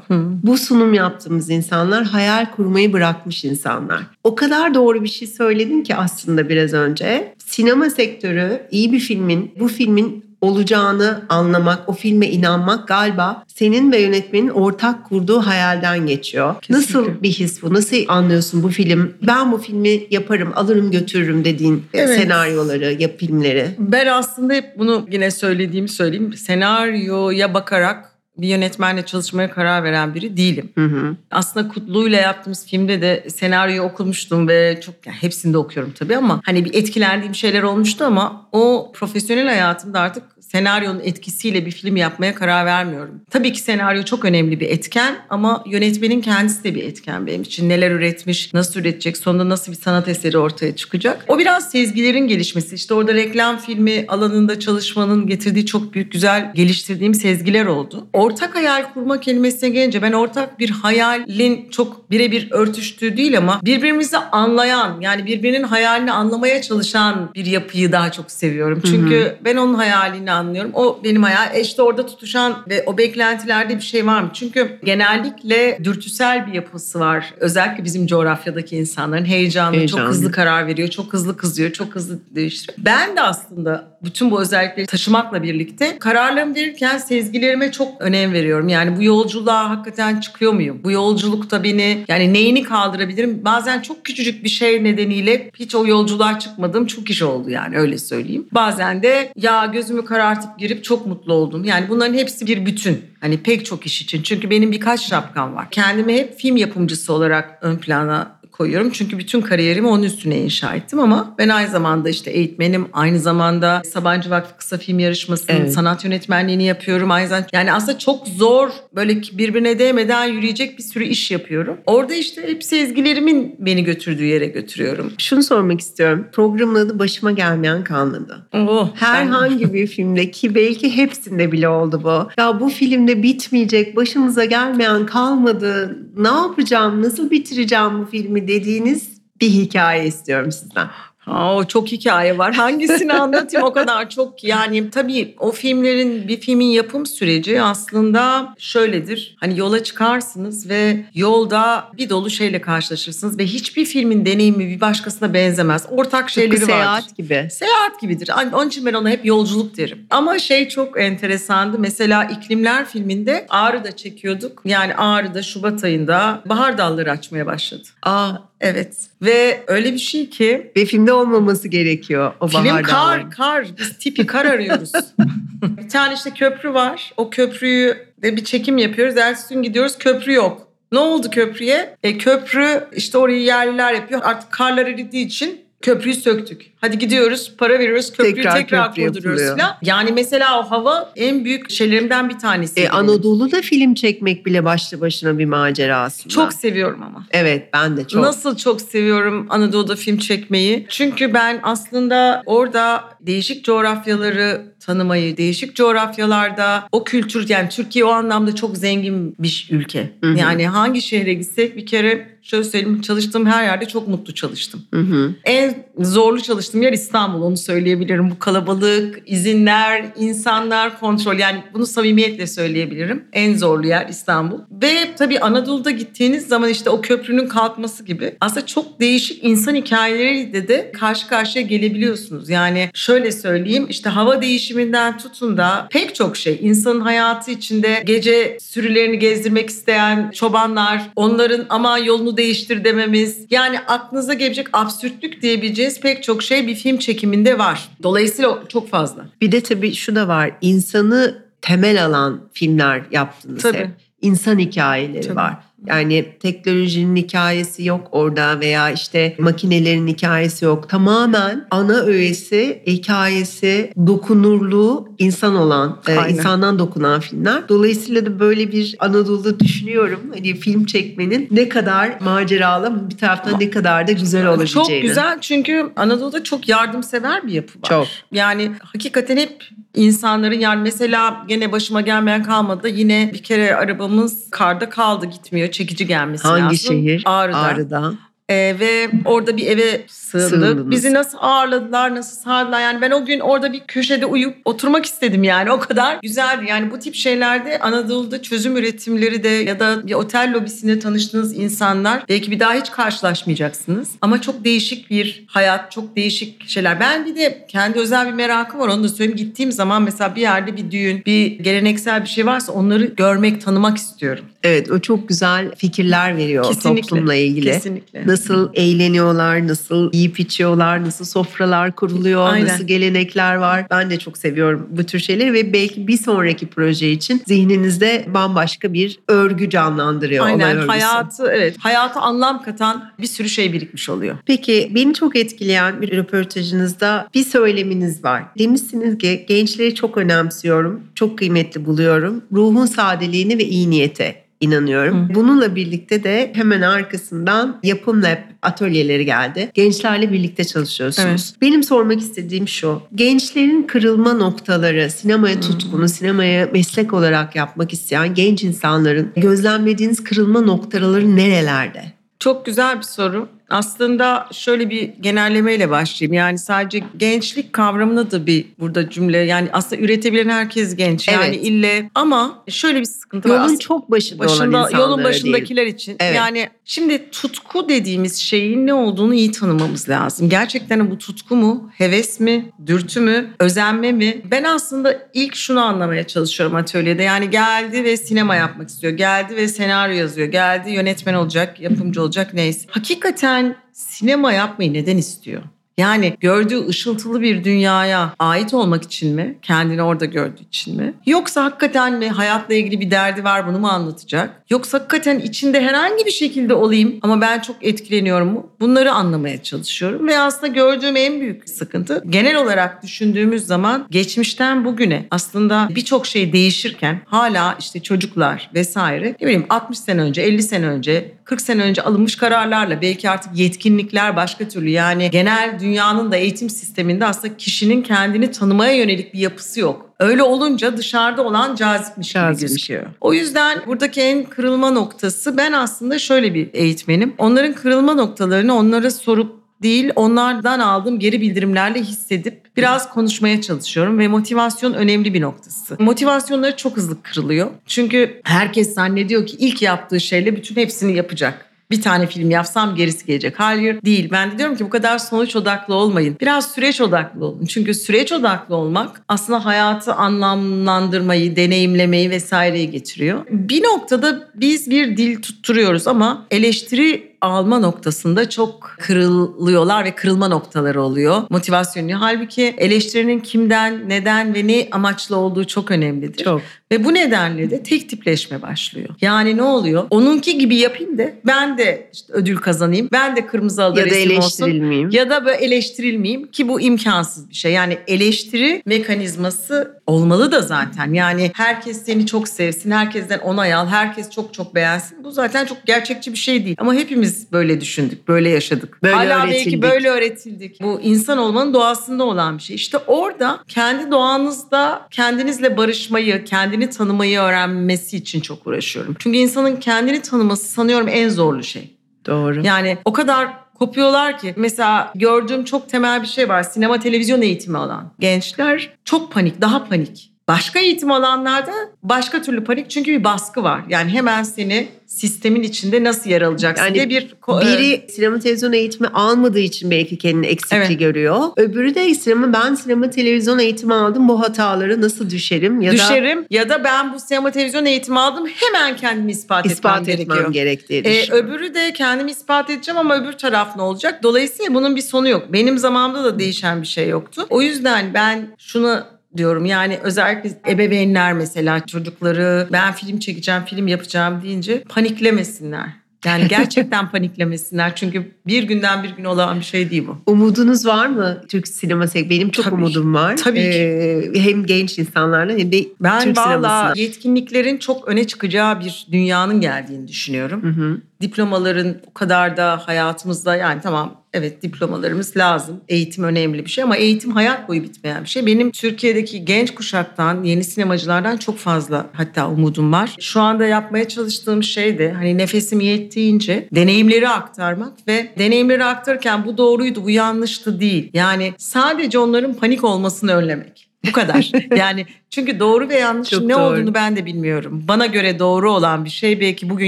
Bu 0.44 0.58
sunum 0.58 0.94
yaptığımız 0.94 1.50
insanlar 1.50 2.04
hayal 2.04 2.46
kurmayı 2.52 2.94
bırakmış 2.94 3.46
insanlar. 3.46 4.02
O 4.24 4.36
kadar 4.36 4.74
doğru 4.74 5.04
bir 5.04 5.10
şey 5.10 5.28
söyledin 5.28 5.84
ki 5.84 5.96
aslında 5.96 6.50
biraz 6.50 6.74
önce. 6.74 7.37
Sinema 7.48 7.90
sektörü 7.90 8.68
iyi 8.72 8.92
bir 8.92 9.00
filmin, 9.00 9.52
bu 9.60 9.68
filmin 9.68 10.26
olacağını 10.42 11.26
anlamak, 11.30 11.90
o 11.90 11.94
filme 11.94 12.28
inanmak 12.28 12.88
galiba 12.88 13.44
senin 13.48 13.92
ve 13.92 14.02
yönetmenin 14.02 14.50
ortak 14.50 15.06
kurduğu 15.06 15.40
hayalden 15.40 16.08
geçiyor. 16.08 16.56
Kesinlikle. 16.62 16.98
Nasıl 16.98 17.24
bir 17.24 17.30
his 17.30 17.62
bu? 17.62 17.74
Nasıl 17.74 17.98
anlıyorsun 18.08 18.64
bu 18.64 18.70
film? 18.70 19.14
Ben 19.28 19.52
bu 19.52 19.58
filmi 19.58 20.04
yaparım, 20.10 20.52
alırım 20.56 20.92
götürürüm 20.92 21.46
dediğin 21.46 21.84
Evet. 21.94 22.20
senaryoları, 22.20 22.96
yap 23.00 23.12
filmleri. 23.20 23.68
Ben 23.80 24.08
aslında 24.08 24.54
hep 24.54 24.80
bunu 24.80 25.08
yine 25.12 25.32
söylediğimi 25.32 25.90
söyleyeyim. 25.90 26.34
Senaryoya 26.34 27.54
bakarak 27.54 28.17
bir 28.38 28.48
yönetmenle 28.48 29.06
çalışmaya 29.06 29.52
karar 29.52 29.84
veren 29.84 30.16
biri 30.16 30.38
değilim. 30.38 30.72
Hı 30.76 30.86
hı. 30.86 31.16
Aslında 31.32 31.68
Kutlu'yla 31.68 32.20
yaptığımız 32.20 32.66
filmde 32.66 33.02
de 33.02 33.28
senaryoyu 33.30 33.82
okumuştum 33.82 34.48
ve 34.48 34.80
çok 34.82 34.96
yani 35.06 35.18
hepsini 35.22 35.54
de 35.54 35.58
okuyorum 35.58 35.94
tabii 36.00 36.18
ama 36.18 36.42
hani 36.46 36.66
bir 36.66 36.74
etkilendiğim 36.74 37.36
şeyler 37.36 37.64
olmuştu 37.64 38.06
ama 38.06 38.48
o 38.52 38.92
profesyonel 38.96 39.48
hayatımda 39.48 40.00
artık 40.00 40.24
senaryonun 40.52 41.02
etkisiyle 41.04 41.66
bir 41.66 41.72
film 41.72 41.96
yapmaya 41.96 42.36
karar 42.36 42.66
vermiyorum. 42.66 43.22
Tabii 43.30 43.54
ki 43.54 43.60
senaryo 43.60 44.04
çok 44.04 44.26
önemli 44.26 44.60
bir 44.60 44.70
etken 44.70 45.16
ama 45.30 45.64
yönetmenin 45.66 46.22
kendisi 46.22 46.64
de 46.64 46.76
bir 46.76 46.84
etken 46.84 47.28
benim 47.28 47.42
için. 47.42 47.70
Neler 47.70 47.92
üretmiş, 47.92 48.54
nasıl 48.54 48.80
üretecek, 48.80 49.18
sonunda 49.18 49.50
nasıl 49.50 49.72
bir 49.72 49.78
sanat 49.78 50.08
eseri 50.08 50.38
ortaya 50.38 50.76
çıkacak. 50.76 51.26
O 51.28 51.40
biraz 51.40 51.72
sezgilerin 51.72 52.28
gelişmesi. 52.28 52.76
İşte 52.76 52.94
orada 52.94 53.14
reklam 53.14 53.58
filmi 53.58 54.06
alanında 54.08 54.60
çalışmanın 54.60 55.28
getirdiği 55.28 55.66
çok 55.66 55.94
büyük 55.94 56.12
güzel 56.12 56.52
geliştirdiğim 56.56 57.14
sezgiler 57.14 57.66
oldu. 57.66 58.08
Ortak 58.14 58.56
hayal 58.56 58.94
kurma 58.94 59.20
kelimesine 59.20 59.70
gelince 59.70 60.02
ben 60.02 60.12
ortak 60.12 60.60
bir 60.60 60.70
hayalin 60.70 61.70
çok 61.70 62.12
birebir 62.12 62.48
örtüştüğü 62.52 63.18
değil 63.18 63.38
ama 63.38 63.60
birbirimizi 63.64 64.18
anlayan 64.18 65.02
yani 65.02 65.26
birbirinin 65.26 65.64
hayalini 65.64 66.12
anlamaya 66.12 66.62
çalışan 66.62 67.30
bir 67.36 67.46
yapıyı 67.46 67.92
daha 67.92 68.12
çok 68.12 68.32
seviyorum. 68.32 68.82
Çünkü 68.86 69.36
ben 69.46 69.56
onun 69.56 69.74
hayalini 69.74 70.32
anlıyorum. 70.38 70.72
O 70.74 71.00
benim 71.04 71.24
hayal. 71.24 71.56
E 71.56 71.62
işte 71.62 71.82
orada 71.82 72.06
tutuşan 72.06 72.64
ve 72.70 72.84
o 72.86 72.98
beklentilerde 72.98 73.76
bir 73.76 73.82
şey 73.82 74.06
var 74.08 74.22
mı? 74.22 74.30
Çünkü 74.34 74.80
genellikle 74.84 75.80
dürtüsel 75.84 76.48
bir 76.48 76.54
yapısı 76.54 77.00
var. 77.00 77.34
Özellikle 77.40 77.84
bizim 77.84 78.08
coğrafyadaki 78.08 78.78
insanların 78.78 79.26
heyecanlı, 79.26 79.72
çok 79.74 79.80
Heyecanlı. 79.80 80.10
hızlı 80.10 80.32
karar 80.32 80.68
veriyor, 80.68 80.88
çok 80.90 81.14
hızlı 81.14 81.38
kızıyor, 81.38 81.72
çok 81.72 81.96
hızlı 81.96 82.20
değiştiriyor. 82.36 82.86
Ben 82.86 83.16
de 83.16 83.22
aslında 83.22 83.88
bütün 84.04 84.32
bu 84.32 84.42
özellikleri 84.42 84.86
taşımakla 84.88 85.44
birlikte 85.44 86.00
kararlarımı 86.00 86.56
verirken 86.56 86.98
sezgilerime 86.98 87.72
çok 87.72 88.02
önem 88.02 88.34
veriyorum. 88.34 88.70
Yani 88.70 88.98
bu 88.98 89.04
yolculuğa 89.04 89.70
hakikaten 89.70 90.20
çıkıyor 90.20 90.54
muyum? 90.54 90.82
Bu 90.84 90.92
yolculukta 90.92 91.64
beni 91.64 92.06
yani 92.08 92.34
neyini 92.34 92.64
kaldırabilirim? 92.64 93.42
Bazen 93.46 93.82
çok 93.82 94.06
küçücük 94.06 94.44
bir 94.44 94.50
şey 94.50 94.84
nedeniyle 94.84 95.52
hiç 95.60 95.76
o 95.76 95.88
yolculuğa 95.88 96.40
çıkmadığım 96.40 96.86
çok 96.86 97.10
iş 97.10 97.22
oldu 97.22 97.50
yani 97.50 97.78
öyle 97.78 97.98
söyleyeyim. 97.98 98.48
Bazen 98.52 99.04
de 99.04 99.32
ya 99.36 99.66
gözümü 99.66 100.06
karartıp 100.28 100.60
girip 100.60 100.84
çok 100.84 101.06
mutlu 101.08 101.34
oldum. 101.34 101.64
Yani 101.64 101.90
bunların 101.90 102.14
hepsi 102.14 102.48
bir 102.48 102.66
bütün. 102.66 103.06
Hani 103.22 103.44
pek 103.44 103.66
çok 103.66 103.86
iş 103.86 104.02
için. 104.02 104.22
Çünkü 104.22 104.50
benim 104.50 104.72
birkaç 104.72 105.10
şapkam 105.10 105.56
var. 105.56 105.68
Kendimi 105.72 106.14
hep 106.14 106.40
film 106.40 106.58
yapımcısı 106.58 107.14
olarak 107.14 107.60
ön 107.62 107.78
plana 107.78 108.37
koyuyorum. 108.58 108.90
Çünkü 108.92 109.18
bütün 109.18 109.42
kariyerimi 109.42 109.88
onun 109.88 110.04
üstüne 110.04 110.38
inşa 110.38 110.76
ettim 110.76 111.00
ama 111.00 111.36
ben 111.38 111.50
aynı 111.50 111.70
zamanda 111.70 112.10
işte 112.10 112.32
eğitmenim. 112.32 112.86
Aynı 112.94 113.20
zamanda 113.20 113.82
Sabancı 113.94 114.30
Vakfı 114.30 114.58
Kısa 114.58 114.78
Film 114.78 115.00
Yarışması'nın 115.00 115.58
Evet. 115.58 115.74
sanat 115.74 116.04
yönetmenliğini 116.06 116.64
yapıyorum. 116.64 117.12
Aynı 117.12 117.28
zamanda 117.28 117.48
yani 117.54 117.74
aslında 117.74 117.98
çok 118.00 118.28
zor 118.28 118.70
böyle 118.96 119.22
birbirine 119.22 119.80
değmeden 119.80 120.26
yürüyecek 120.26 120.78
bir 120.78 120.84
sürü 120.84 121.04
iş 121.04 121.32
yapıyorum. 121.32 121.78
Orada 121.86 122.14
işte 122.14 122.48
hep 122.48 122.64
sezgilerimin 122.64 123.56
beni 123.60 123.84
götürdüğü 123.84 124.26
yere 124.26 124.46
götürüyorum. 124.46 125.12
Şunu 125.18 125.44
sormak 125.44 125.80
istiyorum. 125.82 126.28
Programın 126.32 126.76
adı 126.76 127.00
başıma 127.00 127.32
gelmeyen 127.32 127.84
kalmadı. 127.84 128.48
Oh, 128.54 128.90
ben- 129.02 129.06
Herhangi 129.06 129.74
bir 129.74 129.88
filmde 129.88 130.32
ki 130.32 130.56
belki 130.56 130.98
hepsinde 130.98 131.52
bile 131.52 131.70
oldu 131.70 132.02
bu. 132.04 132.42
Ya 132.42 132.60
bu 132.60 132.70
filmde 132.70 133.24
bitmeyecek, 133.24 133.96
başımıza 133.96 134.46
gelmeyen 134.46 135.06
kalmadı. 135.06 135.98
Ne 136.18 136.28
yapacağım, 136.28 137.02
nasıl 137.02 137.32
bitireceğim 137.32 138.00
bu 138.02 138.06
filmi 138.06 138.48
dediğiniz 138.48 139.22
bir 139.42 139.50
hikaye 139.50 140.08
istiyorum 140.08 140.52
sizden. 140.52 140.90
O 141.28 141.64
çok 141.64 141.88
hikaye 141.88 142.38
var. 142.38 142.54
Hangisini 142.54 143.14
anlatayım 143.20 143.68
o 143.68 143.74
kadar 143.74 144.10
çok 144.10 144.38
ki. 144.38 144.48
Yani 144.48 144.90
tabii 144.90 145.36
o 145.40 145.52
filmlerin 145.52 146.28
bir 146.28 146.40
filmin 146.40 146.66
yapım 146.66 147.06
süreci 147.06 147.62
aslında 147.62 148.54
şöyledir. 148.58 149.36
Hani 149.40 149.60
yola 149.60 149.84
çıkarsınız 149.84 150.70
ve 150.70 151.06
yolda 151.16 151.86
bir 151.98 152.10
dolu 152.10 152.30
şeyle 152.30 152.62
karşılaşırsınız 152.62 153.40
ve 153.40 153.46
hiçbir 153.46 153.86
filmin 153.86 154.26
deneyimi 154.26 154.68
bir 154.68 154.82
başkasına 154.82 155.34
benzemez. 155.34 155.86
Ortak 155.90 156.30
şeyleri 156.30 156.52
vardır. 156.54 156.66
seyahat 156.66 157.18
gibi. 157.18 157.48
Seyahat 157.52 158.02
gibidir. 158.02 158.32
Onun 158.54 158.68
için 158.68 158.86
ben 158.86 158.94
ona 158.94 159.10
hep 159.10 159.26
yolculuk 159.26 159.78
derim. 159.78 160.06
Ama 160.10 160.40
şey 160.40 160.70
çok 160.70 161.00
enteresandı. 161.00 161.80
Mesela 161.80 162.24
İklimler 162.24 162.86
filminde 162.86 163.46
Ağrı'da 163.50 163.96
çekiyorduk. 163.96 164.62
Yani 164.66 164.96
Ağrı'da 164.96 165.44
Şubat 165.44 165.84
ayında 165.84 166.42
bahar 166.46 166.78
dalları 166.78 167.12
açmaya 167.12 167.46
başladı. 167.46 167.84
Aa, 168.04 168.32
Evet. 168.62 168.96
Ve 169.22 169.64
öyle 169.68 169.94
bir 169.94 169.98
şey 169.98 170.30
ki 170.30 170.72
Ve 170.78 170.86
filmde 170.86 171.14
olmaması 171.14 171.68
gerekiyor 171.68 172.34
o 172.40 172.48
Film 172.48 172.66
bahar 172.66 172.84
kar, 172.84 172.96
dağları. 172.96 173.30
kar. 173.30 173.68
Biz 173.80 173.98
tipi 173.98 174.26
kar 174.26 174.46
arıyoruz. 174.46 174.92
bir 175.64 175.90
tane 175.90 176.14
işte 176.14 176.30
köprü 176.30 176.74
var. 176.74 177.14
O 177.18 177.30
köprüyü 177.30 177.98
de 178.24 178.36
bir 178.36 178.44
çekim 178.44 178.78
yapıyoruz. 178.78 179.18
Ertesi 179.18 179.54
gün 179.54 179.64
gidiyoruz 179.64 179.98
köprü 179.98 180.34
yok. 180.34 180.68
Ne 180.92 181.00
oldu 181.00 181.30
köprüye? 181.30 181.96
E, 182.04 182.18
köprü 182.18 182.88
işte 182.96 183.18
orayı 183.18 183.42
yerliler 183.42 183.94
yapıyor. 183.94 184.22
Artık 184.24 184.52
karlar 184.52 184.88
eridiği 184.88 185.26
için 185.26 185.62
köprüyü 185.82 186.16
söktük. 186.16 186.72
Hadi 186.82 187.00
gidiyoruz, 187.00 187.54
para 187.58 187.80
veriyoruz, 187.80 188.12
köprüyü 188.12 188.36
Tekrar 188.36 188.56
tekrar, 188.58 188.88
köprü 188.88 189.08
kurduruyoruz 189.08 189.42
yapılıyor. 189.42 189.58
falan. 189.68 189.78
Yani 189.82 190.12
mesela 190.12 190.60
o 190.60 190.72
hava 190.72 191.14
en 191.16 191.46
büyük 191.46 191.70
şeylerimden 191.70 192.30
bir 192.30 192.40
tanesi. 192.40 192.80
E, 192.80 192.90
Anadolu'da 192.90 193.62
film 193.62 193.94
çekmek 193.94 194.46
bile 194.46 194.66
başlı 194.66 195.02
başına 195.02 195.38
bir 195.38 195.46
macera 195.46 195.98
aslında. 196.02 196.34
Çok 196.34 196.54
seviyorum 196.54 197.04
ama. 197.04 197.26
Evet 197.32 197.70
ben 197.74 197.98
de 197.98 198.08
çok. 198.08 198.22
Nasıl 198.22 198.58
çok 198.58 198.82
seviyorum 198.82 199.48
Anadolu'da 199.50 199.96
film 199.96 200.18
çekmeyi. 200.18 200.86
Çünkü 200.90 201.34
ben 201.34 201.60
aslında 201.64 202.44
orada 202.46 203.04
değişik 203.22 203.66
coğrafyaları 203.66 204.62
tanımayı, 204.80 205.38
değişik 205.38 205.76
coğrafyalarda 205.76 206.84
o 206.92 207.04
kültür 207.04 207.50
yani 207.50 207.70
Türkiye 207.70 208.06
o 208.06 208.10
anlamda 208.10 208.56
çok 208.56 208.78
zengin 208.78 209.36
bir 209.40 209.68
ülke. 209.72 210.14
Hı 210.24 210.32
hı. 210.32 210.38
Yani 210.38 210.68
hangi 210.68 211.02
şehre 211.02 211.34
gitsek 211.34 211.76
bir 211.76 211.86
kere 211.86 212.37
şöyle 212.48 212.64
söyleyeyim 212.64 213.02
çalıştığım 213.02 213.46
her 213.46 213.64
yerde 213.64 213.86
çok 213.86 214.08
mutlu 214.08 214.36
çalıştım. 214.36 214.82
Hı 214.94 215.00
hı. 215.00 215.34
En 215.44 215.86
zorlu 216.00 216.42
çalıştığım 216.42 216.82
yer 216.82 216.94
İstanbul 216.94 217.42
onu 217.42 217.58
söyleyebilirim. 217.58 218.32
Bu 218.32 218.40
kalabalık, 218.40 219.20
izinler, 219.26 220.06
insanlar, 220.18 221.00
kontrol 221.00 221.38
yani 221.40 221.64
bunu 221.74 221.86
samimiyetle 221.86 222.48
söyleyebilirim. 222.48 223.24
En 223.34 223.56
zorlu 223.56 223.88
yer 223.88 224.08
İstanbul. 224.10 224.60
Ve 224.72 225.16
tabii 225.18 225.40
Anadolu'da 225.40 225.92
gittiğiniz 225.92 226.48
zaman 226.48 226.70
işte 226.70 226.90
o 226.90 227.02
köprünün 227.02 227.48
kalkması 227.48 228.04
gibi 228.04 228.36
aslında 228.42 228.66
çok 228.66 229.00
değişik 229.00 229.44
insan 229.44 229.76
hikayeleriyle 229.76 230.68
de 230.68 230.92
karşı 230.92 231.28
karşıya 231.28 231.66
gelebiliyorsunuz. 231.66 232.50
Yani 232.50 232.90
şöyle 232.94 233.32
söyleyeyim 233.32 233.86
işte 233.90 234.10
hava 234.10 234.42
değişiminden 234.42 235.18
tutun 235.18 235.58
da 235.58 235.88
pek 235.92 236.16
çok 236.16 236.38
şey 236.38 236.60
insanın 236.62 237.02
hayatı 237.02 237.52
içinde 237.52 238.04
gece 238.06 238.58
sürülerini 238.62 239.20
gezdirmek 239.20 239.70
isteyen 239.70 240.32
çobanlar 240.32 241.02
onların 241.16 241.66
ama 241.70 241.98
yolunu 241.98 242.37
değiştir 242.38 242.84
dememiz 242.84 243.46
yani 243.50 243.80
aklınıza 243.80 244.34
gelecek 244.34 244.68
absürtlük 244.74 245.42
diyebileceğiniz 245.42 246.00
pek 246.00 246.24
çok 246.24 246.44
şey 246.44 246.68
bir 246.68 246.76
film 246.76 246.98
çekiminde 246.98 247.60
var. 247.60 247.90
Dolayısıyla 248.04 248.64
çok 248.70 248.90
fazla. 248.90 249.26
Bir 249.42 249.52
de 249.52 249.62
tabii 249.62 249.94
şu 249.94 250.16
da 250.16 250.28
var. 250.28 250.52
İnsanı 250.62 251.44
temel 251.62 252.06
alan 252.06 252.42
filmler 252.54 253.02
yaptınız 253.12 253.62
Tabii. 253.62 253.78
hep. 253.78 253.90
İnsan 254.22 254.60
hikayeleri 254.60 255.28
Tabii. 255.28 255.36
var. 255.36 255.58
Yani 255.90 256.26
teknolojinin 256.40 257.16
hikayesi 257.16 257.86
yok 257.86 258.08
orada 258.12 258.60
veya 258.60 258.92
işte 258.92 259.36
makinelerin 259.40 260.08
hikayesi 260.08 260.66
yok. 260.66 260.90
Tamamen 260.90 261.68
ana 261.72 262.02
öğesi, 262.02 262.84
hikayesi, 262.88 263.92
dokunurluğu 264.08 265.10
insan 265.18 265.56
olan, 265.56 266.02
e, 266.08 266.18
Aynen. 266.18 266.34
insandan 266.34 266.80
dokunan 266.80 267.20
filmler. 267.20 267.70
Dolayısıyla 267.70 268.26
da 268.26 268.40
böyle 268.40 268.72
bir 268.72 268.96
Anadolu'da 269.00 269.60
düşünüyorum. 269.60 270.20
Hani 270.34 270.56
film 270.56 270.86
çekmenin 270.86 271.48
ne 271.52 271.70
kadar 271.70 272.20
maceralı 272.22 273.10
bir 273.10 273.18
taraftan 273.18 273.60
ne 273.60 273.70
kadar 273.70 274.08
da 274.08 274.12
güzel 274.12 274.48
olabileceğini. 274.48 274.88
Çok 274.88 275.02
güzel 275.02 275.38
çünkü 275.42 275.92
Anadolu'da 275.96 276.44
çok 276.44 276.70
yardımsever 276.70 277.48
bir 277.48 277.52
yapı 277.52 277.80
var. 277.80 277.90
Çok. 277.90 278.08
Yani 278.32 278.72
hakikaten 278.84 279.38
hep 279.38 279.64
insanların 279.96 280.60
yani 280.60 280.82
mesela 280.82 281.46
gene 281.48 281.72
başıma 281.72 282.02
gelmeyen 282.02 282.44
kalmadı. 282.44 282.90
Yine 282.90 283.30
bir 283.34 283.44
kere 283.44 283.76
arabamız 283.76 284.50
karda 284.50 284.90
kaldı 284.90 285.26
gitmiyor. 285.26 285.72
Çekici 285.78 286.08
gelmesi 286.08 286.48
Hangi 286.48 286.64
lazım. 286.64 286.78
şehir? 286.78 287.24
Ağrı'da. 287.26 287.58
Ağrı'da. 287.58 288.14
Ee, 288.50 288.76
ve 288.80 289.10
orada 289.26 289.58
bir 289.58 289.68
eve 289.68 290.02
sığındık. 290.08 290.50
Sığındınız. 290.50 290.92
Bizi 290.92 291.14
nasıl 291.14 291.38
ağırladılar, 291.42 292.16
nasıl 292.16 292.38
sardılar. 292.42 292.82
Yani 292.82 293.02
ben 293.02 293.12
o 293.12 293.26
gün 293.26 293.40
orada 293.40 293.74
bir 293.74 293.80
köşede 293.80 294.26
uyuyup 294.26 294.56
oturmak 294.66 295.06
istedim 295.06 295.44
yani. 295.44 295.72
O 295.72 295.80
kadar 295.80 296.18
güzeldi. 296.22 296.66
Yani 296.70 296.92
bu 296.92 297.00
tip 297.00 297.16
şeylerde 297.16 297.80
Anadolu'da 297.80 298.42
çözüm 298.42 298.78
üretimleri 298.78 299.44
de 299.44 299.50
ya 299.50 299.80
da 299.80 300.08
bir 300.08 300.14
otel 300.14 300.54
lobisinde 300.54 301.00
tanıştığınız 301.00 301.58
insanlar 301.58 302.24
belki 302.30 302.52
bir 302.52 302.60
daha 302.60 302.74
hiç 302.74 302.92
karşılaşmayacaksınız. 302.92 304.10
Ama 304.22 304.42
çok 304.42 304.66
değişik 304.66 305.10
bir 305.10 305.44
hayat, 305.48 305.92
çok 305.92 306.16
değişik 306.16 306.68
şeyler. 306.70 307.00
Ben 307.00 307.26
bir 307.26 307.36
de 307.36 307.66
kendi 307.68 308.00
özel 308.00 308.28
bir 308.28 308.34
merakım 308.34 308.80
var 308.80 308.88
onu 308.88 309.04
da 309.04 309.10
söyleyeyim. 309.10 309.38
Gittiğim 309.38 309.72
zaman 309.72 310.02
mesela 310.02 310.36
bir 310.36 310.42
yerde 310.42 310.78
bir 310.78 310.92
düğün, 310.92 311.26
bir 311.26 311.60
geleneksel 311.60 312.22
bir 312.24 312.30
şey 312.30 312.46
varsa 312.46 312.72
onları 312.72 313.06
görmek, 313.06 313.62
tanımak 313.62 313.98
istiyorum. 313.98 314.46
Evet 314.64 314.92
o 314.92 315.00
çok 315.00 315.30
güzel 315.30 315.72
fikirler 315.76 316.38
veriyor 316.38 316.66
Kesinlikle. 316.68 317.02
toplumla 317.02 317.36
ilgili. 317.36 317.72
Kesinlikle. 317.72 318.28
Nasıl 318.28 318.37
eğleniyorlar, 318.74 319.68
nasıl 319.68 320.14
yiyip 320.14 320.40
içiyorlar, 320.40 321.06
nasıl 321.06 321.26
sofralar 321.26 321.96
kuruluyor, 321.96 322.50
Aynen. 322.50 322.68
nasıl 322.68 322.84
gelenekler 322.84 323.56
var. 323.56 323.86
Ben 323.90 324.10
de 324.10 324.20
çok 324.20 324.38
seviyorum 324.38 324.88
bu 324.90 325.04
tür 325.04 325.20
şeyleri 325.20 325.54
ve 325.54 325.74
belki 325.74 326.08
bir 326.08 326.18
sonraki 326.18 326.68
proje 326.68 327.12
için 327.12 327.42
zihninizde 327.48 328.26
bambaşka 328.34 328.94
bir 328.94 329.20
örgü 329.28 329.70
canlandırıyor. 329.70 330.46
Aynen 330.46 330.88
hayatı 330.88 331.52
evet 331.52 331.76
hayata 331.80 332.22
anlam 332.22 332.64
katan 332.64 333.12
bir 333.20 333.28
sürü 333.28 333.50
şey 333.50 333.74
birikmiş 333.74 334.10
oluyor. 334.10 334.38
Peki 334.46 334.92
beni 334.96 335.14
çok 335.14 335.36
etkileyen 335.36 336.02
bir 336.02 336.18
röportajınızda 336.18 337.28
bir 337.34 337.44
söyleminiz 337.44 338.24
var. 338.24 338.44
Demişsiniz 338.60 339.18
ki 339.18 339.46
gençleri 339.48 339.96
çok 339.96 340.18
önemsiyorum, 340.18 341.04
çok 341.16 341.38
kıymetli 341.38 341.86
buluyorum. 341.86 342.44
Ruhun 342.52 342.86
sadeliğine 342.86 343.58
ve 343.58 343.66
iyi 343.66 343.90
niyete 343.90 344.47
inanıyorum. 344.62 345.30
Hı. 345.30 345.36
Bununla 345.36 345.76
birlikte 345.76 346.24
de 346.24 346.52
hemen 346.56 346.82
arkasından 346.82 347.80
Yapım 347.84 348.24
Lab 348.24 348.38
atölyeleri 348.62 349.26
geldi. 349.26 349.72
Gençlerle 349.74 350.32
birlikte 350.32 350.64
çalışıyorsunuz. 350.64 351.28
Evet. 351.28 351.62
Benim 351.62 351.84
sormak 351.84 352.20
istediğim 352.20 352.68
şu. 352.68 353.02
Gençlerin 353.16 353.84
kırılma 353.84 354.34
noktaları, 354.34 355.10
sinemaya 355.10 355.60
tutkunu, 355.60 356.10
sinemaya 356.10 356.70
meslek 356.74 357.14
olarak 357.14 357.56
yapmak 357.56 357.94
isteyen 357.94 358.34
genç 358.34 358.64
insanların 358.64 359.32
gözlemlediğiniz 359.36 360.24
kırılma 360.24 360.62
noktaları 360.62 361.36
nerelerde? 361.36 362.04
Çok 362.40 362.66
güzel 362.66 362.98
bir 362.98 363.04
soru. 363.04 363.50
Aslında 363.70 364.48
şöyle 364.52 364.90
bir 364.90 365.02
genellemeyle 365.22 365.90
başlayayım. 365.90 366.34
Yani 366.34 366.58
sadece 366.58 367.04
gençlik 367.18 367.74
kavramına 367.74 368.32
da 368.32 368.46
bir 368.46 368.66
burada 368.80 369.10
cümle. 369.10 369.38
Yani 369.38 369.70
aslında 369.74 370.02
üretebilen 370.02 370.50
herkes 370.50 370.96
genç. 370.96 371.28
Yani 371.28 371.46
Evet. 371.46 371.66
ille 371.66 372.10
ama 372.16 372.64
şöyle 372.70 373.00
bir 373.00 373.06
sıkıntı 373.06 373.50
var. 373.50 373.58
Yolun 373.64 373.78
çok 373.78 374.12
başında, 374.12 374.44
olan 374.44 374.50
başında 374.50 374.66
insanlara 374.66 375.02
yolun 375.02 375.18
değil. 375.18 375.28
başındakiler 375.28 375.88
için. 375.88 376.16
Evet. 376.20 376.36
Yani 376.36 376.70
şimdi 376.86 377.30
tutku 377.32 377.90
dediğimiz 377.90 378.38
şeyin 378.38 378.88
ne 378.88 378.94
olduğunu 378.94 379.34
iyi 379.34 379.52
tanımamız 379.52 380.10
lazım. 380.10 380.50
Gerçekten 380.50 381.12
bu 381.12 381.18
tutku 381.18 381.56
mu, 381.56 381.92
heves 381.98 382.40
mi, 382.40 382.72
dürtü 382.86 383.20
mü, 383.22 383.50
özenme 383.60 384.12
mi? 384.12 384.42
Ben 384.52 384.64
aslında 384.64 385.28
ilk 385.34 385.56
şunu 385.56 385.82
anlamaya 385.82 386.28
çalışıyorum 386.28 386.76
atölyede. 386.76 387.24
Yani 387.24 387.50
geldi 387.50 388.04
ve 388.04 388.18
sinema 388.18 388.56
yapmak 388.56 388.90
istiyor. 388.90 389.14
Geldi 389.14 389.56
ve 389.56 389.68
senaryo 389.68 390.16
yazıyor. 390.16 390.48
Geldi 390.48 390.92
yönetmen 390.92 391.34
olacak, 391.34 391.80
yapımcı 391.80 392.22
olacak 392.22 392.54
neyse. 392.54 392.88
Hakikaten 392.90 393.57
sinema 393.92 394.54
yapmayı 394.54 394.94
neden 394.94 395.18
istiyor? 395.18 395.64
Yani 395.98 396.38
gördüğü 396.40 396.88
ışıltılı 396.88 397.42
bir 397.42 397.64
dünyaya 397.64 398.34
ait 398.40 398.74
olmak 398.74 399.04
için 399.04 399.36
mi? 399.36 399.58
Kendini 399.62 400.02
orada 400.02 400.26
gördüğü 400.26 400.62
için 400.62 400.98
mi? 400.98 401.14
Yoksa 401.26 401.64
hakikaten 401.64 402.14
mi 402.14 402.30
hayatla 402.30 402.74
ilgili 402.76 403.00
bir 403.00 403.12
derdi 403.12 403.44
var 403.44 403.68
bunu 403.68 403.80
mu 403.80 403.88
anlatacak? 403.88 404.50
Yoksa 404.70 405.00
hakikaten 405.00 405.40
içinde 405.40 405.82
herhangi 405.82 406.26
bir 406.26 406.32
şekilde 406.32 406.74
olayım 406.74 407.20
ama 407.22 407.42
ben 407.42 407.60
çok 407.60 407.76
etkileniyorum 407.82 408.48
mu? 408.48 408.70
Bunları 408.80 409.12
anlamaya 409.12 409.64
çalışıyorum. 409.64 410.28
Ve 410.28 410.40
aslında 410.40 410.68
gördüğüm 410.68 411.16
en 411.16 411.42
büyük 411.42 411.70
sıkıntı 411.70 412.24
genel 412.30 412.56
olarak 412.56 413.04
düşündüğümüz 413.04 413.66
zaman 413.66 414.08
geçmişten 414.12 414.86
bugüne 414.86 415.28
aslında 415.32 415.88
birçok 415.96 416.26
şey 416.26 416.54
değişirken 416.54 417.22
hala 417.26 417.76
işte 417.80 418.00
çocuklar 418.00 418.70
vesaire 418.74 419.36
ne 419.42 419.48
bileyim 419.48 419.66
60 419.70 420.00
sene 420.00 420.22
önce 420.22 420.42
50 420.42 420.64
sene 420.64 420.88
önce 420.88 421.32
40 421.44 421.62
sene 421.62 421.84
önce 421.84 422.02
alınmış 422.02 422.36
kararlarla 422.36 423.02
belki 423.02 423.30
artık 423.30 423.58
yetkinlikler 423.58 424.36
başka 424.36 424.68
türlü 424.68 424.90
yani 424.90 425.32
genel 425.32 425.80
dünyanın 425.88 426.32
da 426.32 426.36
eğitim 426.36 426.70
sisteminde 426.70 427.26
aslında 427.26 427.58
kişinin 427.58 428.02
kendini 428.02 428.52
tanımaya 428.52 428.94
yönelik 428.94 429.34
bir 429.34 429.40
yapısı 429.40 429.80
yok. 429.80 430.10
Öyle 430.20 430.44
olunca 430.44 430.98
dışarıda 430.98 431.44
olan 431.44 431.76
cazipmiş 431.76 432.28
gibi 432.28 432.34
Cazipmiş. 432.34 432.72
gözüküyor. 432.72 433.06
O 433.22 433.34
yüzden 433.34 433.80
buradaki 433.88 434.22
en 434.22 434.44
kırılma 434.44 434.92
noktası 434.92 435.58
ben 435.58 435.72
aslında 435.72 436.20
şöyle 436.20 436.54
bir 436.54 436.70
eğitmenim. 436.74 437.34
Onların 437.38 437.74
kırılma 437.74 438.14
noktalarını 438.14 438.76
onlara 438.76 439.12
sorup 439.12 439.58
değil 439.84 440.12
onlardan 440.16 440.80
aldığım 440.80 441.20
geri 441.20 441.42
bildirimlerle 441.42 442.02
hissedip 442.02 442.62
biraz 442.78 443.10
konuşmaya 443.10 443.62
çalışıyorum 443.62 444.20
ve 444.20 444.28
motivasyon 444.28 444.94
önemli 444.94 445.34
bir 445.34 445.42
noktası. 445.42 445.96
Motivasyonları 446.00 446.76
çok 446.76 446.98
hızlı 446.98 447.22
kırılıyor. 447.22 447.68
Çünkü 447.86 448.42
herkes 448.44 448.94
zannediyor 448.94 449.46
ki 449.46 449.56
ilk 449.60 449.82
yaptığı 449.82 450.20
şeyle 450.20 450.56
bütün 450.56 450.76
hepsini 450.76 451.16
yapacak. 451.16 451.66
Bir 451.92 452.02
tane 452.02 452.28
film 452.28 452.50
yapsam 452.50 452.96
gerisi 452.96 453.26
gelecek. 453.26 453.60
Hayır 453.60 454.02
değil. 454.06 454.30
Ben 454.32 454.52
de 454.52 454.58
diyorum 454.58 454.76
ki 454.76 454.86
bu 454.86 454.90
kadar 454.90 455.18
sonuç 455.18 455.56
odaklı 455.56 455.96
olmayın. 455.96 456.38
Biraz 456.42 456.72
süreç 456.72 457.02
odaklı 457.02 457.46
olun. 457.46 457.66
Çünkü 457.66 457.94
süreç 457.94 458.32
odaklı 458.32 458.76
olmak 458.76 459.22
aslında 459.28 459.66
hayatı 459.66 460.14
anlamlandırmayı, 460.14 461.56
deneyimlemeyi 461.56 462.30
vesaireyi 462.30 462.92
getiriyor. 462.92 463.46
Bir 463.50 463.84
noktada 463.84 464.50
biz 464.56 464.90
bir 464.90 465.18
dil 465.18 465.42
tutturuyoruz 465.42 466.08
ama 466.08 466.46
eleştiri 466.52 467.37
alma 467.42 467.80
noktasında 467.80 468.50
çok 468.50 468.96
kırılıyorlar 469.00 470.06
ve 470.06 470.16
kırılma 470.16 470.48
noktaları 470.48 471.02
oluyor. 471.02 471.42
Motivasyonu. 471.50 472.22
Halbuki 472.22 472.64
eleştirinin 472.78 473.40
kimden, 473.40 474.10
neden 474.10 474.54
ve 474.56 474.68
ne 474.68 474.88
amaçlı 474.92 475.36
olduğu 475.38 475.68
çok 475.68 475.92
önemlidir. 475.92 476.44
Çok. 476.44 476.62
Ve 476.92 477.04
bu 477.06 477.14
nedenle 477.14 477.70
de 477.70 477.84
tek 477.84 478.10
tipleşme 478.10 478.62
başlıyor. 478.62 479.10
Yani 479.22 479.58
ne 479.58 479.64
oluyor? 479.64 480.04
Onunki 480.10 480.58
gibi 480.58 480.76
yapayım 480.76 481.18
da 481.18 481.24
ben 481.46 481.78
de 481.78 482.10
işte 482.14 482.34
ödül 482.34 482.58
kazanayım. 482.58 483.10
Ben 483.12 483.36
de 483.36 483.48
kırmızı 483.48 483.82
halıda 483.82 484.00
Ya 484.00 484.06
da 484.06 484.10
resim 484.10 484.38
olsun. 484.38 484.66
eleştirilmeyeyim. 484.66 485.10
Ya 485.12 485.30
da 485.30 485.46
böyle 485.46 485.58
eleştirilmeyeyim 485.58 486.48
ki 486.48 486.68
bu 486.68 486.82
imkansız 486.82 487.50
bir 487.50 487.56
şey. 487.56 487.72
Yani 487.74 487.98
eleştiri 488.08 488.82
mekanizması 488.86 489.97
olmalı 490.08 490.52
da 490.52 490.62
zaten. 490.62 491.14
Yani 491.14 491.52
herkes 491.56 492.06
seni 492.06 492.26
çok 492.26 492.48
sevsin, 492.48 492.92
herkesten 492.92 493.40
onay 493.40 493.74
al, 493.74 493.88
herkes 493.88 494.30
çok 494.30 494.54
çok 494.54 494.76
beğensin. 494.76 495.24
Bu 495.24 495.32
zaten 495.32 495.66
çok 495.66 495.78
gerçekçi 495.86 496.32
bir 496.32 496.38
şey 496.38 496.66
değil. 496.66 496.76
Ama 496.80 496.94
hepimiz 496.94 497.52
böyle 497.52 497.82
düşündük, 497.82 498.28
böyle 498.28 498.50
yaşadık. 498.50 499.04
Böyle 499.04 499.16
Hala 499.16 499.30
belki 499.30 499.56
öğretildik. 499.56 499.82
böyle 499.82 500.10
öğretildik. 500.10 500.82
Bu 500.82 501.02
insan 501.02 501.38
olmanın 501.38 501.74
doğasında 501.74 502.24
olan 502.24 502.58
bir 502.58 502.64
şey. 502.64 502.76
İşte 502.76 502.98
orada 502.98 503.60
kendi 503.68 504.12
doğanızda 504.12 505.08
kendinizle 505.12 505.78
barışmayı, 505.78 506.44
kendini 506.46 506.90
tanımayı 506.90 507.40
öğrenmesi 507.40 508.18
için 508.18 508.42
çok 508.42 508.68
uğraşıyorum. 508.68 509.16
Çünkü 509.20 509.38
insanın 509.38 509.76
kendini 509.76 510.22
tanıması 510.22 510.68
sanıyorum 510.68 511.08
en 511.12 511.30
zorlu 511.30 511.64
şey. 511.64 511.98
Doğru. 512.26 512.66
Yani 512.66 512.98
o 513.06 513.14
kadar 513.14 513.50
kopuyorlar 513.80 514.38
ki. 514.38 514.54
Mesela 514.58 515.12
gördüğüm 515.16 515.64
çok 515.64 515.90
temel 515.90 516.22
bir 516.22 516.28
şey 516.28 516.50
var. 516.50 516.64
Sinema 516.64 517.00
televizyon 517.00 517.42
eğitimi 517.42 517.78
alan 517.78 518.12
gençler 518.20 518.90
çok 519.06 519.32
panik, 519.32 519.62
daha 519.62 519.86
panik. 519.86 520.32
Başka 520.48 520.80
eğitim 520.80 521.12
alanlarda 521.12 521.74
başka 522.04 522.42
türlü 522.42 522.64
panik 522.64 522.90
çünkü 522.90 523.12
bir 523.12 523.24
baskı 523.24 523.64
var. 523.64 523.82
Yani 523.90 524.10
hemen 524.12 524.44
seni 524.44 524.88
sistemin 525.08 525.64
içinde 525.64 526.04
nasıl 526.04 526.30
yer 526.30 526.42
alacaksın 526.42 526.86
Yani 526.86 526.94
diye 526.96 527.10
bir... 527.10 527.36
ko- 527.42 527.62
Biri 527.62 528.12
sinema 528.12 528.40
televizyon 528.40 528.74
eğitimi 528.74 529.08
almadığı 529.08 529.60
için 529.60 529.92
belki 529.92 530.18
kendini 530.18 530.46
eksikliği 530.48 530.82
Evet. 530.88 531.00
görüyor. 531.00 531.40
Öbürü 531.58 531.96
de 531.96 532.14
sinema 532.16 532.54
ben 532.54 532.76
sinema 532.76 533.10
televizyon 533.10 533.60
eğitimi 533.60 533.94
aldım 533.94 534.28
bu 534.28 534.42
hatalara 534.42 535.02
nasıl 535.02 535.30
düşerim 535.30 535.82
ya 535.82 535.92
da 535.92 535.96
düşerim 535.96 536.46
ya 536.50 536.70
da 536.70 536.84
ben 536.84 537.14
bu 537.14 537.20
sinema 537.20 537.52
televizyon 537.52 537.86
eğitimi 537.86 538.20
aldım 538.20 538.48
hemen 538.48 538.96
kendimi 538.96 539.32
ispat, 539.32 539.66
ispat 539.66 540.02
etmem 540.10 540.20
etmem 540.22 540.36
gerekiyor. 540.38 540.54
gerektiği 540.54 541.04
Ee, 541.06 541.32
öbürü 541.32 541.74
de 541.74 541.94
kendimi 541.94 542.32
ispat 542.32 542.70
edeceğim 542.70 542.98
ama 542.98 543.18
öbür 543.18 543.34
taraf 543.34 543.76
ne 543.76 543.82
olacak? 543.82 544.24
Dolayısıyla 544.24 544.74
bunun 544.74 544.96
bir 544.96 545.02
sonu 545.02 545.30
yok. 545.30 545.44
Benim 545.54 545.78
zamanımda 545.78 546.24
da 546.24 546.40
değişen 546.40 546.82
bir 546.82 546.88
şey 546.88 547.10
yoktu. 547.10 547.46
O 547.50 547.62
yüzden 547.62 548.14
ben 548.14 548.48
şunu 548.58 549.04
diyorum 549.38 549.66
yani 549.66 550.00
özellikle 550.04 550.72
ebeveynler 550.72 551.34
mesela 551.34 551.86
çocukları 551.86 552.68
ben 552.72 552.94
film 552.94 553.20
çekeceğim, 553.20 553.66
film 553.66 553.88
yapacağım 553.88 554.42
deyince 554.44 554.84
paniklemesinler. 554.90 555.88
Yani 556.26 556.48
gerçekten 556.50 557.12
paniklemesinler. 557.12 557.96
Çünkü 557.96 558.32
bir 558.48 558.64
günden 558.64 559.04
bir 559.04 559.10
gün 559.10 559.24
olan 559.24 559.60
bir 559.60 559.66
şey 559.66 559.90
değil 559.92 560.08
bu. 560.08 560.32
Umudunuz 560.32 560.86
var 560.86 561.08
mı 561.08 561.42
Türk 561.50 561.68
sineması? 561.68 562.30
Benim 562.30 562.50
çok 562.50 562.66
Tabii 562.66 562.76
umudum 562.76 563.14
var. 563.14 563.38
Tabii 563.38 563.60
ki. 563.72 563.78
Ee, 563.78 564.40
hem 564.40 564.66
genç 564.66 565.00
insanlarla 565.00 565.58
hem 565.58 565.72
de 565.72 565.86
Ben 566.02 566.22
Türk 566.24 566.38
valla 566.38 566.46
sinemasına. 566.46 566.94
yetkinliklerin 566.96 567.78
çok 567.78 568.08
öne 568.08 568.28
çıkacağı 568.28 568.80
bir 568.80 569.08
dünyanın 569.12 569.62
geldiğini 569.62 570.08
düşünüyorum. 570.08 570.64
Hı 570.64 570.68
hı. 570.82 570.98
Diplomaların 571.22 571.98
o 572.10 572.14
kadar 572.14 572.58
da 572.58 572.82
hayatımızda 572.86 573.56
yani 573.56 573.82
tamam 573.82 574.22
evet 574.34 574.62
diplomalarımız 574.62 575.38
lazım. 575.38 575.82
Eğitim 575.90 576.24
önemli 576.24 576.66
bir 576.66 576.70
şey 576.70 576.84
ama 576.84 576.98
eğitim 576.98 577.32
hayat 577.32 577.70
boyu 577.70 577.84
bitmeyen 577.84 578.24
bir 578.24 578.30
şey. 578.30 578.46
Benim 578.46 578.72
Türkiye'deki 578.72 579.46
genç 579.46 579.76
kuşaktan, 579.76 580.44
yeni 580.44 580.64
sinemacılardan 580.64 581.38
çok 581.38 581.58
fazla 581.58 582.06
hatta 582.14 582.50
umudum 582.50 582.94
var. 582.94 583.16
Şu 583.20 583.42
anda 583.42 583.66
yapmaya 583.66 584.08
çalıştığım 584.08 584.64
şey 584.64 585.00
de 585.00 585.12
hani 585.12 585.38
nefesim 585.38 585.80
yettiğince 585.80 586.68
deneyimleri 586.72 587.30
aktarmak 587.30 588.08
ve 588.08 588.32
deneyimleri 588.40 588.84
aktarırken 588.84 589.46
bu 589.46 589.58
doğruydu, 589.58 590.04
bu 590.04 590.10
yanlıştı 590.10 590.80
değil. 590.80 591.10
Yani 591.14 591.54
sadece 591.58 592.20
onların 592.20 592.54
panik 592.54 592.84
olmasını 592.84 593.34
önlemek. 593.34 593.88
Bu 594.08 594.12
kadar. 594.12 594.52
yani 594.78 595.06
çünkü 595.30 595.60
doğru 595.60 595.90
ve 595.90 595.96
yanlışın 595.96 596.38
Çok 596.38 596.46
ne 596.48 596.54
doğru. 596.54 596.64
olduğunu 596.64 596.94
ben 596.94 597.16
de 597.16 597.26
bilmiyorum. 597.26 597.84
Bana 597.88 598.06
göre 598.06 598.40
doğru 598.40 598.72
olan 598.72 599.06
bir 599.06 599.10
şey 599.10 599.40
belki 599.42 599.70
bugün 599.70 599.88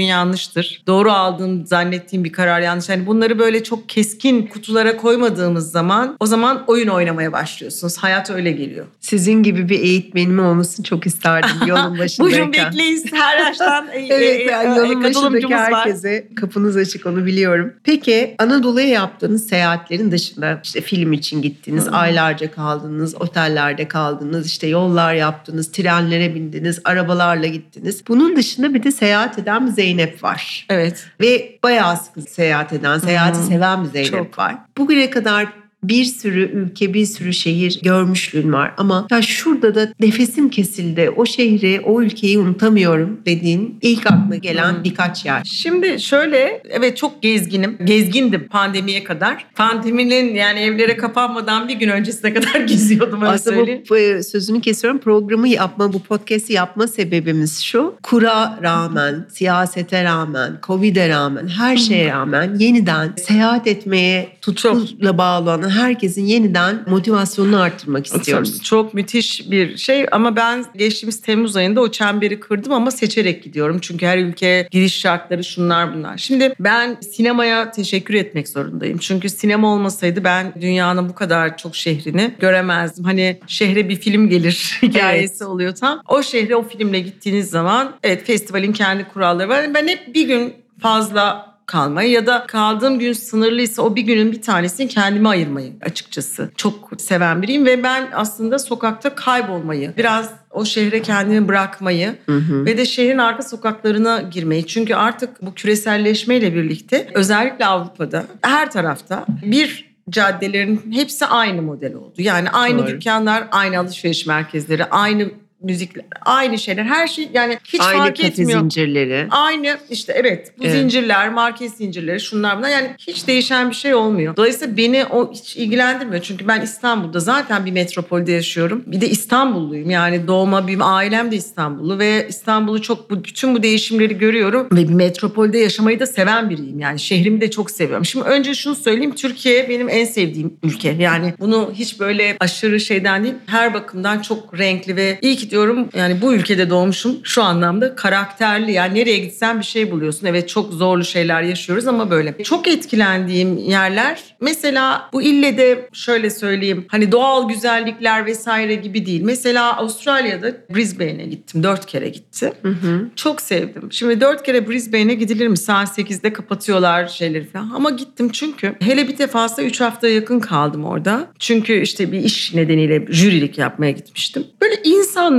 yanlıştır. 0.00 0.82
Doğru 0.86 1.12
aldığım 1.12 1.66
zannettiğim 1.66 2.24
bir 2.24 2.32
karar 2.32 2.60
yanlış. 2.60 2.88
Yani 2.88 3.06
bunları 3.06 3.38
böyle 3.38 3.62
çok 3.64 3.88
keskin 3.88 4.46
kutulara 4.46 4.96
koymadığımız 4.96 5.70
zaman 5.70 6.16
o 6.20 6.26
zaman 6.26 6.64
oyun 6.66 6.88
oynamaya 6.88 7.32
başlıyorsunuz. 7.32 7.98
Hayat 7.98 8.30
öyle 8.30 8.52
geliyor. 8.52 8.86
Sizin 9.00 9.42
gibi 9.42 9.68
bir 9.68 9.80
eğitmenim 9.80 10.38
olmasını 10.44 10.84
çok 10.84 11.06
isterdim 11.06 11.50
yolun 11.66 11.98
başındayken. 11.98 12.38
Buyurun 12.38 12.52
bekleyin 12.52 13.04
her 13.12 13.38
yaştan 13.46 13.88
e, 13.92 14.06
Evet, 14.10 14.40
e, 14.40 14.42
yani 14.42 14.74
e, 14.74 14.78
yolun 14.78 14.88
başındaki 15.04 15.12
katılımcımız 15.12 15.52
var. 15.60 15.72
herkese 15.74 16.28
kapınız 16.36 16.76
açık 16.76 17.06
onu 17.06 17.26
biliyorum. 17.26 17.72
Peki 17.84 18.34
Anadolu'ya 18.38 18.88
yaptığınız 18.88 19.48
seyahatlerin 19.48 20.10
dışında 20.12 20.60
işte 20.64 20.80
film 20.80 21.12
için 21.12 21.42
gittiniz, 21.42 21.88
aylarca 21.92 22.50
kaldınız, 22.50 23.14
otellerde 23.20 23.88
kaldınız, 23.88 24.46
işte 24.46 24.66
yollar 24.66 25.14
yaptınız, 25.14 25.29
trenlere 25.72 26.34
bindiniz, 26.34 26.80
arabalarla 26.84 27.46
gittiniz. 27.46 28.02
Bunun 28.08 28.36
dışında 28.36 28.74
bir 28.74 28.82
de 28.82 28.92
seyahat 28.92 29.38
eden 29.38 29.66
bir 29.66 29.72
Zeynep 29.72 30.24
var. 30.24 30.66
Evet. 30.68 31.06
Ve 31.20 31.58
bayağı 31.62 31.96
sıkı 31.96 32.22
seyahat 32.22 32.72
eden, 32.72 32.98
seyahati 32.98 33.38
Hı. 33.38 33.42
seven 33.42 33.84
bir 33.84 33.88
Zeynep 33.88 34.10
Çok. 34.10 34.38
var. 34.38 34.56
Bugüne 34.78 35.10
kadar 35.10 35.59
bir 35.82 36.04
sürü 36.04 36.50
ülke, 36.52 36.94
bir 36.94 37.06
sürü 37.06 37.32
şehir 37.32 37.80
görmüşlüğün 37.82 38.52
var. 38.52 38.74
Ama 38.76 39.06
ya 39.10 39.22
şurada 39.22 39.74
da 39.74 39.92
nefesim 40.00 40.50
kesildi. 40.50 41.10
O 41.16 41.26
şehri, 41.26 41.80
o 41.84 42.02
ülkeyi 42.02 42.38
unutamıyorum 42.38 43.20
dediğin 43.26 43.78
ilk 43.82 44.06
aklına 44.06 44.36
gelen 44.36 44.84
birkaç 44.84 45.24
yer. 45.24 45.42
Şimdi 45.44 46.00
şöyle 46.00 46.62
evet 46.70 46.96
çok 46.96 47.22
gezginim. 47.22 47.78
Gezgindim 47.84 48.48
pandemiye 48.48 49.04
kadar. 49.04 49.46
Pandeminin 49.54 50.34
yani 50.34 50.60
evlere 50.60 50.96
kapanmadan 50.96 51.68
bir 51.68 51.74
gün 51.74 51.88
öncesine 51.88 52.34
kadar 52.34 52.60
geziyordum 52.60 53.22
öyle 53.22 53.32
Aslında 53.32 53.56
söyleyeyim. 53.56 53.82
bu, 53.90 53.94
bu 53.94 54.22
sözünü 54.22 54.60
kesiyorum. 54.60 55.00
Programı 55.00 55.48
yapma, 55.48 55.92
bu 55.92 56.02
podcast'i 56.02 56.52
yapma 56.52 56.86
sebebimiz 56.86 57.60
şu. 57.62 57.94
Kura 58.02 58.58
rağmen, 58.62 59.26
siyasete 59.32 60.04
rağmen, 60.04 60.58
Covid'e 60.62 61.08
rağmen, 61.08 61.48
her 61.48 61.76
şeye 61.76 62.12
rağmen 62.12 62.54
yeniden 62.58 63.12
seyahat 63.16 63.66
etmeye 63.66 64.28
tutkuyla 64.40 65.18
bağlı 65.18 65.69
olan 65.70 65.84
herkesin 65.84 66.26
yeniden 66.26 66.84
motivasyonunu 66.86 67.60
arttırmak 67.60 68.06
istiyoruz. 68.06 68.62
Çok 68.62 68.94
müthiş 68.94 69.50
bir 69.50 69.76
şey 69.76 70.06
ama 70.12 70.36
ben 70.36 70.64
geçtiğimiz 70.76 71.20
Temmuz 71.20 71.56
ayında 71.56 71.80
o 71.80 71.90
çemberi 71.90 72.40
kırdım 72.40 72.72
ama 72.72 72.90
seçerek 72.90 73.44
gidiyorum. 73.44 73.78
Çünkü 73.80 74.06
her 74.06 74.18
ülke 74.18 74.68
giriş 74.70 74.98
şartları 74.98 75.44
şunlar 75.44 75.94
bunlar. 75.94 76.18
Şimdi 76.18 76.54
ben 76.60 76.96
sinemaya 77.00 77.70
teşekkür 77.70 78.14
etmek 78.14 78.48
zorundayım. 78.48 78.98
Çünkü 78.98 79.28
sinema 79.28 79.74
olmasaydı 79.74 80.24
ben 80.24 80.52
dünyanın 80.60 81.08
bu 81.08 81.14
kadar 81.14 81.56
çok 81.56 81.76
şehrini 81.76 82.34
göremezdim. 82.40 83.04
Hani 83.04 83.38
şehre 83.46 83.88
bir 83.88 83.96
film 83.96 84.28
gelir 84.28 84.78
hikayesi 84.82 85.44
oluyor 85.44 85.74
tam. 85.74 86.02
O 86.08 86.22
şehre 86.22 86.56
o 86.56 86.62
filmle 86.62 87.00
gittiğiniz 87.00 87.50
zaman 87.50 87.92
evet 88.02 88.26
festivalin 88.26 88.72
kendi 88.72 89.04
kuralları 89.04 89.48
var. 89.48 89.74
Ben 89.74 89.88
hep 89.88 90.14
bir 90.14 90.26
gün 90.26 90.54
fazla 90.80 91.49
kalmayı 91.70 92.10
ya 92.10 92.26
da 92.26 92.44
kaldığım 92.46 92.98
gün 92.98 93.12
sınırlıysa 93.12 93.82
o 93.82 93.96
bir 93.96 94.02
günün 94.02 94.32
bir 94.32 94.42
tanesini 94.42 94.88
kendime 94.88 95.28
ayırmayı 95.28 95.72
açıkçası. 95.82 96.50
Çok 96.56 96.90
seven 96.98 97.42
biriyim 97.42 97.66
ve 97.66 97.82
ben 97.82 98.08
aslında 98.14 98.58
sokakta 98.58 99.14
kaybolmayı, 99.14 99.92
biraz 99.96 100.30
o 100.50 100.64
şehre 100.64 101.02
kendimi 101.02 101.48
bırakmayı 101.48 102.14
Hı 102.26 102.36
hı. 102.36 102.64
ve 102.64 102.76
de 102.76 102.86
şehrin 102.86 103.18
arka 103.18 103.42
sokaklarına 103.42 104.20
girmeyi. 104.20 104.66
Çünkü 104.66 104.94
artık 104.94 105.42
bu 105.42 105.54
küreselleşmeyle 105.54 106.54
birlikte 106.54 107.08
özellikle 107.14 107.66
Avrupa'da 107.66 108.24
her 108.42 108.70
tarafta 108.70 109.26
bir 109.42 109.90
caddelerin 110.10 110.82
hepsi 110.92 111.26
aynı 111.26 111.62
model 111.62 111.94
oldu. 111.94 112.14
Yani 112.18 112.50
aynı 112.50 112.78
Doğru. 112.78 112.86
dükkanlar, 112.86 113.44
aynı 113.50 113.78
alışveriş 113.78 114.26
merkezleri, 114.26 114.84
aynı 114.84 115.30
müzikler, 115.62 116.04
aynı 116.22 116.58
şeyler. 116.58 116.84
Her 116.84 117.06
şey 117.06 117.28
yani 117.34 117.58
hiç 117.64 117.80
Aynı 117.80 117.98
fark 117.98 118.24
etmiyor. 118.24 118.60
zincirleri. 118.60 119.26
Aynı 119.30 119.78
işte 119.90 120.12
evet 120.16 120.52
bu 120.58 120.64
Evet. 120.64 120.72
zincirler, 120.74 121.28
market 121.32 121.70
zincirleri 121.70 122.20
şunlar 122.20 122.58
bunlar 122.58 122.68
yani 122.68 122.90
hiç 122.98 123.26
değişen 123.26 123.70
bir 123.70 123.74
şey 123.74 123.94
olmuyor. 123.94 124.36
Dolayısıyla 124.36 124.76
beni 124.76 125.04
o 125.04 125.32
hiç 125.32 125.56
ilgilendirmiyor. 125.56 126.22
Çünkü 126.22 126.48
ben 126.48 126.60
İstanbul'da 126.60 127.20
zaten 127.20 127.66
bir 127.66 127.72
metropolde 127.72 128.32
yaşıyorum. 128.32 128.82
Bir 128.86 129.00
de 129.00 129.08
İstanbulluyum 129.10 129.90
yani 129.90 130.26
doğma 130.26 130.66
büyüme 130.66 130.84
ailem 130.84 131.30
de 131.30 131.36
İstanbullu 131.36 131.98
ve 131.98 132.26
İstanbul'u 132.28 132.82
çok 132.82 133.10
bu, 133.10 133.24
bütün 133.24 133.54
bu 133.54 133.62
değişimleri 133.62 134.18
görüyorum 134.18 134.68
ve 134.72 134.88
bir 134.88 134.94
metropolde 134.94 135.58
yaşamayı 135.58 136.00
da 136.00 136.06
seven 136.06 136.50
biriyim. 136.50 136.80
Yani 136.80 136.98
şehrimi 137.00 137.40
de 137.40 137.50
çok 137.50 137.70
seviyorum. 137.70 138.04
Şimdi 138.04 138.24
önce 138.24 138.54
şunu 138.54 138.74
söyleyeyim 138.74 139.14
Türkiye 139.14 139.68
benim 139.68 139.88
en 139.88 140.04
sevdiğim 140.04 140.54
ülke. 140.62 140.96
Yani 140.98 141.34
bunu 141.40 141.72
hiç 141.74 142.00
böyle 142.00 142.36
aşırı 142.40 142.80
şeyden 142.80 143.24
değil 143.24 143.34
her 143.46 143.74
bakımdan 143.74 144.22
çok 144.22 144.58
renkli 144.58 144.96
ve 144.96 145.18
iyi 145.22 145.36
ki 145.36 145.49
diyorum 145.50 145.88
yani 145.94 146.20
bu 146.22 146.34
ülkede 146.34 146.70
doğmuşum 146.70 147.16
şu 147.22 147.42
anlamda 147.42 147.96
karakterli. 147.96 148.72
Yani 148.72 148.94
nereye 148.94 149.18
gitsen 149.18 149.58
bir 149.58 149.64
şey 149.64 149.90
buluyorsun. 149.90 150.26
Evet 150.26 150.48
çok 150.48 150.72
zorlu 150.72 151.04
şeyler 151.04 151.42
yaşıyoruz 151.42 151.86
ama 151.86 152.10
böyle. 152.10 152.42
Çok 152.42 152.68
etkilendiğim 152.68 153.58
yerler 153.58 154.20
mesela 154.40 155.08
bu 155.12 155.22
ille 155.22 155.56
de 155.56 155.88
şöyle 155.92 156.30
söyleyeyim 156.30 156.84
hani 156.88 157.12
doğal 157.12 157.48
güzellikler 157.48 158.26
vesaire 158.26 158.74
gibi 158.74 159.06
değil. 159.06 159.22
Mesela 159.22 159.76
Avustralya'da 159.76 160.52
Brisbane'e 160.74 161.26
gittim. 161.26 161.62
Dört 161.62 161.86
kere 161.86 162.08
gittim. 162.08 162.52
Hı 162.62 162.68
hı. 162.68 163.06
Çok 163.16 163.40
sevdim. 163.40 163.92
Şimdi 163.92 164.20
dört 164.20 164.42
kere 164.42 164.68
Brisbane'e 164.68 165.14
gidilir 165.14 165.48
mi? 165.48 165.56
Saat 165.56 165.98
8'de 165.98 166.32
kapatıyorlar 166.32 167.06
şeyleri 167.06 167.44
falan. 167.44 167.70
Ama 167.74 167.90
gittim 167.90 168.28
çünkü 168.32 168.74
hele 168.80 169.08
bir 169.08 169.18
defasında 169.18 169.66
3 169.66 169.80
haftaya 169.80 170.14
yakın 170.14 170.40
kaldım 170.40 170.84
orada. 170.84 171.26
Çünkü 171.38 171.80
işte 171.80 172.12
bir 172.12 172.18
iş 172.18 172.54
nedeniyle 172.54 173.06
jürilik 173.08 173.58
yapmaya 173.58 173.90
gitmiştim. 173.90 174.44
Böyle 174.60 174.74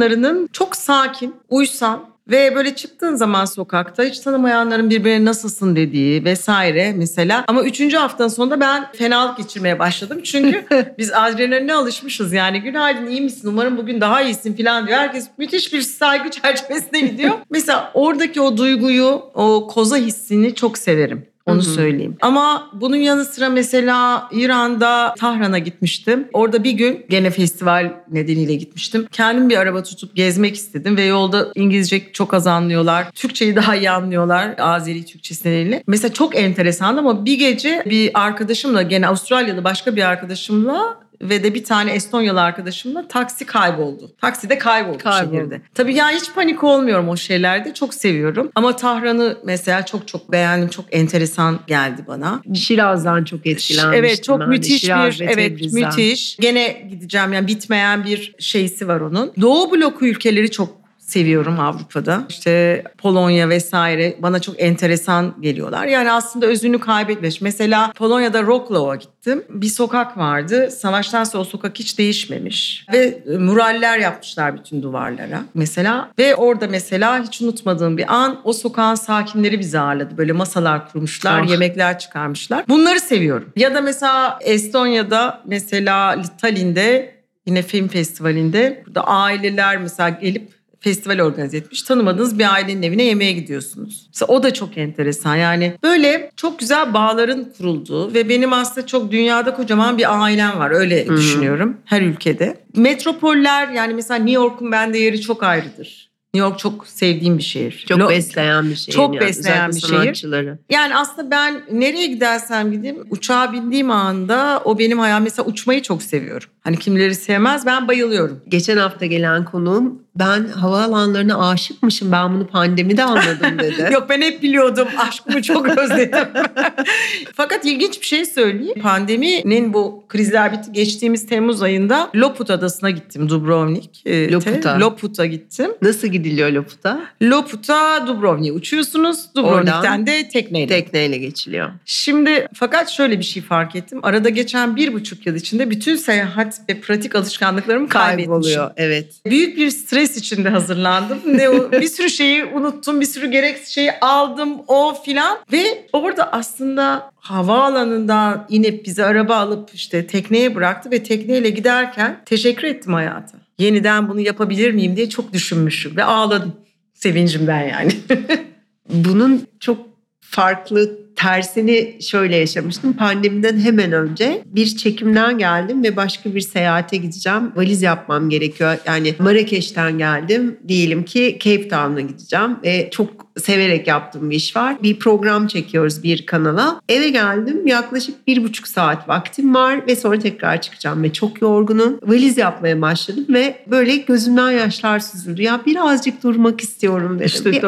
insanların 0.02 0.50
çok 0.54 0.76
sakin, 0.76 1.36
uysal 1.50 2.00
ve 2.28 2.56
böyle 2.56 2.76
çıktığın 2.76 3.16
zaman 3.16 3.46
sokakta 3.46 4.04
hiç 4.04 4.20
tanımayanların 4.20 4.90
birbirine 4.90 5.26
nasılsın 5.26 5.76
dediği 5.76 6.26
vesaire 6.26 6.94
mesela. 6.98 7.44
Ama 7.48 7.64
üçüncü 7.64 7.98
haftanın 7.98 8.30
sonunda 8.30 8.60
ben 8.60 8.92
fenalık 8.92 9.38
geçirmeye 9.38 9.80
başladım. 9.80 10.22
Çünkü 10.24 10.66
biz 10.98 11.14
adrenaline 11.14 11.74
alışmışız 11.74 12.34
yani. 12.34 12.62
Günaydın 12.62 13.08
iyi 13.08 13.22
misin? 13.22 13.48
Umarım 13.48 13.78
bugün 13.78 14.02
daha 14.02 14.22
iyisin 14.22 14.54
falan 14.54 14.88
diyor. 14.88 14.98
Herkes 15.00 15.28
müthiş 15.38 15.74
bir 15.74 15.82
saygı 15.82 16.30
çerçevesine 16.42 17.02
gidiyor. 17.02 17.32
mesela 17.50 17.92
oradaki 17.94 18.42
o 18.42 18.58
duyguyu, 18.58 19.22
o 19.34 19.68
koza 19.68 19.98
hissini 19.98 20.56
çok 20.56 20.78
severim. 20.78 21.31
Onu 21.46 21.56
Hı 21.56 21.60
hı. 21.60 21.64
söyleyeyim. 21.64 22.18
Ama 22.22 22.70
bunun 22.74 22.96
yanı 22.96 23.26
sıra 23.26 23.50
mesela 23.50 24.28
İran'da 24.32 25.14
Tahran'a 25.18 25.60
gitmiştim. 25.60 26.28
Orada 26.34 26.64
bir 26.64 26.72
gün 26.72 27.06
gene 27.10 27.30
festival 27.32 27.94
nedeniyle 28.12 28.56
gitmiştim. 28.56 29.08
Kendim 29.12 29.50
bir 29.50 29.58
araba 29.58 29.84
tutup 29.84 30.16
gezmek 30.16 30.56
istedim 30.56 30.98
ve 30.98 31.04
yolda 31.04 31.48
İngilizce 31.56 32.12
çok 32.14 32.34
az 32.34 32.48
anlıyorlar. 32.48 33.12
Türkçeyi 33.12 33.56
daha 33.56 33.76
iyi 33.76 33.90
anlıyorlar 33.92 34.56
Azeri 34.60 35.06
Türkçesi 35.06 35.50
nedeniyle. 35.50 35.84
Mesela 35.88 36.14
çok 36.14 36.36
enteresan 36.36 36.98
ama 36.98 37.26
bir 37.26 37.40
gece 37.40 37.84
bir 37.86 38.12
arkadaşımla 38.14 38.82
gene 38.82 39.08
Avustralyalı 39.08 39.64
başka 39.64 39.96
bir 39.96 40.04
arkadaşımla 40.04 40.98
ve 41.22 41.44
de 41.44 41.54
bir 41.54 41.64
tane 41.64 41.92
Estonyalı 41.92 42.42
arkadaşımla 42.42 43.08
taksi 43.08 43.46
kayboldu. 43.46 44.12
Takside 44.22 44.58
kayboldu, 44.58 44.98
Kayboldu. 44.98 45.36
şehirde. 45.36 45.62
Tabii 45.76 45.96
ya 45.96 46.10
hiç 46.10 46.34
panik 46.36 46.64
olmuyorum 46.64 47.10
o 47.10 47.18
şeylerde. 47.18 47.74
Çok 47.74 47.94
seviyorum. 47.94 48.52
Ama 48.56 48.76
Tahran'ı 48.76 49.38
mesela 49.46 49.86
çok 49.86 50.08
çok 50.08 50.32
beğendim. 50.32 50.70
Çok 50.70 50.86
enteresan 50.92 51.60
geldi 51.68 52.02
bana. 52.08 52.42
Şiraz'dan 52.56 53.24
çok 53.24 53.48
etkilenmiştim. 53.48 54.04
Evet 54.04 54.24
çok 54.24 54.40
ben 54.40 54.46
de. 54.48 54.50
müthiş 54.50 54.82
Şiraz 54.82 55.20
bir 55.20 55.28
ve 55.28 55.32
evet 55.32 55.50
Tebriz'den. 55.58 55.84
müthiş. 55.84 56.38
Gene 56.40 56.88
gideceğim 56.90 57.34
yani 57.34 57.48
bitmeyen 57.48 58.06
bir 58.06 58.36
şeysi 58.40 58.88
var 58.88 59.02
onun. 59.02 59.34
Doğu 59.42 59.72
bloku 59.72 60.06
ülkeleri 60.06 60.52
çok 60.52 60.81
seviyorum 61.12 61.60
Avrupa'da. 61.60 62.24
İşte 62.30 62.84
Polonya 62.98 63.50
vesaire 63.50 64.16
bana 64.20 64.40
çok 64.40 64.62
enteresan 64.62 65.36
geliyorlar. 65.42 65.86
Yani 65.86 66.12
aslında 66.12 66.46
özünü 66.46 66.80
kaybetmiş. 66.80 67.42
Mesela 67.42 67.92
Polonya'da 67.96 68.40
Wrocław'a 68.40 68.96
gittim. 68.96 69.44
Bir 69.50 69.68
sokak 69.68 70.18
vardı. 70.18 70.72
Savaştan 70.72 71.24
sonra 71.24 71.42
o 71.42 71.46
sokak 71.46 71.80
hiç 71.80 71.98
değişmemiş. 71.98 72.86
Ve 72.94 73.24
e, 73.34 73.38
muraller 73.38 73.98
yapmışlar 74.00 74.58
bütün 74.58 74.82
duvarlara. 74.84 75.42
Mesela 75.54 76.10
ve 76.20 76.36
orada 76.36 76.68
mesela 76.68 77.24
hiç 77.24 77.42
unutmadığım 77.42 77.98
bir 77.98 78.14
an 78.16 78.42
o 78.44 78.54
sokağın 78.54 78.96
sakinleri 78.96 79.60
bizi 79.60 79.80
ağırladı. 79.80 80.18
Böyle 80.18 80.32
masalar 80.32 80.92
kurmuşlar, 80.92 81.42
Ah. 81.42 81.50
yemekler 81.50 82.00
çıkarmışlar. 82.00 82.64
Bunları 82.70 83.00
seviyorum. 83.00 83.50
Ya 83.56 83.74
da 83.74 83.82
mesela 83.82 84.40
Estonya'da 84.42 85.42
mesela 85.46 86.22
Tallinn'de 86.42 87.16
yine 87.46 87.62
film 87.62 87.88
festivalinde 87.88 88.84
burada 88.88 89.08
aileler 89.08 89.78
mesela 89.78 90.10
gelip 90.10 90.61
festival 90.82 91.20
organize 91.20 91.58
etmiş. 91.58 91.82
Tanımadığınız 91.82 92.40
bir 92.40 92.54
ailenin 92.54 92.82
evine 92.84 93.04
yemeğe 93.04 93.32
gidiyorsunuz. 93.32 94.08
Mesela 94.14 94.34
o 94.34 94.44
da 94.44 94.54
çok 94.54 94.78
enteresan. 94.78 95.36
Yani 95.36 95.74
böyle 95.84 96.32
çok 96.36 96.60
güzel 96.60 96.94
bağların 96.94 97.48
kurulduğu 97.58 98.14
ve 98.14 98.30
benim 98.30 98.54
aslında 98.54 98.88
çok 98.88 99.12
dünyada 99.12 99.54
kocaman 99.54 99.98
bir 99.98 100.22
ailem 100.24 100.60
var. 100.60 100.72
Öyle 100.72 101.06
Hı 101.08 101.14
hı. 101.14 101.18
düşünüyorum 101.18 101.78
her 101.86 102.02
ülkede. 102.02 102.58
Metropoller 102.76 103.68
yani 103.70 103.94
mesela 103.94 104.18
New 104.18 104.32
York'un 104.32 104.72
bende 104.72 104.98
yeri 104.98 105.22
çok 105.22 105.44
ayrıdır. 105.44 106.12
New 106.34 106.50
York 106.50 106.60
çok 106.60 106.88
sevdiğim 106.88 107.38
bir 107.38 107.44
şehir. 107.44 107.86
Çok 107.90 108.00
Lo- 108.00 108.10
besleyen 108.10 108.70
bir 108.70 108.76
şehir. 108.76 108.96
Çok 108.96 109.16
yani. 109.16 109.26
besleyen 109.28 109.70
Özellikle 109.70 109.76
bir 109.76 109.82
şehir. 109.88 110.04
sanatçıları. 110.04 110.60
Yani 110.70 110.96
aslında 110.96 111.32
ben 111.32 111.62
nereye 111.72 112.08
gidersem 112.08 112.72
gideyim 112.72 112.98
uçağa 113.10 113.54
bindiğim 113.54 113.92
anda 113.92 114.62
o 114.66 114.80
benim 114.80 115.00
hayal. 115.00 115.22
Mesela 115.22 115.46
uçmayı 115.46 115.82
çok 115.82 116.04
seviyorum. 116.04 116.50
Hani 116.62 116.78
kimleri 116.78 117.16
sevmez 117.16 117.66
ben 117.66 117.88
bayılıyorum. 117.88 118.40
Geçen 118.48 118.78
hafta 118.78 119.06
gelen 119.06 119.46
konuğum 119.46 120.00
ben 120.16 120.48
havaalanlarına 120.48 121.50
aşıkmışım 121.50 122.12
ben 122.12 122.34
bunu 122.34 122.48
pandemide 122.48 123.04
anladım 123.04 123.60
dedi. 123.60 123.90
Yok 123.94 124.06
ben 124.10 124.22
hep 124.22 124.44
biliyordum 124.44 124.88
aşkımı 124.98 125.42
çok 125.42 125.78
özledim. 125.78 126.28
Fakat 127.34 127.66
ilginç 127.66 128.02
bir 128.02 128.06
şey 128.06 128.26
söyleyeyim. 128.26 128.82
Pandeminin 128.82 129.74
bu 129.74 130.04
krizler 130.10 130.52
bitti. 130.52 130.72
Geçtiğimiz 130.72 131.28
Temmuz 131.28 131.62
ayında 131.62 132.10
Loput 132.16 132.50
Adası'na 132.50 132.90
gittim 132.90 133.30
Dubrovnik. 133.30 134.02
e, 134.06 134.12
te. 134.12 134.32
Loput'a. 134.32 134.80
Loput'a 134.80 135.26
gittim. 135.26 135.72
Nasıl 135.82 136.08
gidiliyor 136.08 136.50
Loput'a? 136.52 137.02
Loput'a 137.22 138.08
Dubrovnik'e 138.08 138.52
uçuyorsunuz. 138.52 139.26
Dubrovnik'ten 139.36 139.80
Oradan 139.80 140.08
de 140.08 140.30
tekneyle. 140.30 140.68
Tekneyle 140.68 141.18
geçiliyor. 141.18 141.70
Şimdi 141.86 142.48
fakat 142.54 142.90
şöyle 142.90 143.20
bir 143.20 143.24
şey 143.24 143.44
fark 143.44 143.76
ettim. 143.76 144.00
Arada 144.04 144.30
geçen 144.30 144.76
bir 144.76 144.94
buçuk 144.94 145.26
yıl 145.26 145.36
içinde 145.36 145.70
bütün 145.70 145.96
seyahat 145.96 146.62
ve 146.70 146.82
pratik 146.82 147.16
alışkanlıklarımı 147.16 147.90
kaybetmişim. 147.90 148.32
Kayboluyor 148.32 148.72
evet. 148.78 149.14
Büyük 149.26 149.58
bir 149.58 149.70
stres 149.70 150.01
içinde 150.04 150.50
hazırlandım. 150.50 151.20
Ne 151.26 151.52
bir 151.72 151.88
sürü 151.88 152.10
şeyi 152.10 152.46
unuttum, 152.46 153.02
bir 153.02 153.06
sürü 153.06 153.32
gereksiz 153.32 153.68
şeyi 153.68 153.92
aldım 154.00 154.62
o 154.68 155.02
filan. 155.06 155.38
Ve 155.52 155.88
orada 155.94 156.34
aslında 156.34 157.12
havaalanından 157.16 158.46
inip 158.50 158.86
bizi 158.86 159.06
araba 159.06 159.36
alıp 159.36 159.70
işte 159.74 160.08
tekneye 160.08 160.56
bıraktı 160.56 160.92
ve 160.92 161.04
tekneyle 161.04 161.50
giderken 161.50 162.22
teşekkür 162.26 162.68
ettim 162.68 162.94
hayata. 162.94 163.38
Yeniden 163.60 164.10
bunu 164.10 164.20
yapabilir 164.20 164.72
miyim 164.72 164.96
diye 164.96 165.10
çok 165.10 165.34
düşünmüşüm 165.34 165.98
ve 165.98 166.04
ağladım 166.04 166.54
sevincimden 166.94 167.62
yani. 167.62 167.92
Bunun 168.90 169.48
çok 169.60 169.78
farklı 170.22 171.01
tersini 171.22 171.98
şöyle 172.02 172.36
yaşamıştım. 172.36 172.94
Pandemiden 172.94 173.60
hemen 173.60 173.92
önce 173.92 174.44
bir 174.46 174.76
çekimden 174.78 175.38
geldim 175.38 175.84
ve 175.84 175.96
başka 175.96 176.36
bir 176.36 176.42
seyahate 176.42 176.98
gideceğim. 176.98 177.52
Valiz 177.56 177.82
yapmam 177.82 178.30
gerekiyor. 178.30 178.78
Yani 178.86 179.16
Marrakeş'ten 179.20 179.98
geldim. 179.98 180.60
Diyelim 180.68 181.06
ki 181.06 181.38
Cape 181.40 181.68
Town'a 181.68 182.02
gideceğim 182.02 182.58
ve 182.64 182.90
çok 182.92 183.31
severek 183.40 183.88
yaptığım 183.88 184.30
bir 184.30 184.36
iş 184.36 184.56
var. 184.56 184.76
Bir 184.84 185.00
program 185.00 185.48
çekiyoruz 185.48 186.04
bir 186.04 186.26
kanala. 186.26 186.82
Eve 186.90 187.10
geldim. 187.10 187.68
Yaklaşık 187.68 188.28
bir 188.28 188.44
buçuk 188.44 188.68
saat 188.68 189.10
vaktim 189.10 189.56
var 189.56 189.88
ve 189.88 189.96
sonra 189.96 190.20
tekrar 190.20 190.62
çıkacağım 190.62 191.04
ve 191.04 191.14
çok 191.14 191.42
yorgunum. 191.42 192.00
Valiz 192.04 192.38
yapmaya 192.38 192.82
başladım 192.82 193.26
ve 193.30 193.56
böyle 193.72 193.96
gözümden 193.96 194.52
yaşlar 194.52 195.00
süzüldü. 195.00 195.42
Ya 195.42 195.62
birazcık 195.66 196.24
durmak 196.24 196.62
istiyorum 196.62 197.16
dedim. 197.20 197.28
Bir- 197.52 197.62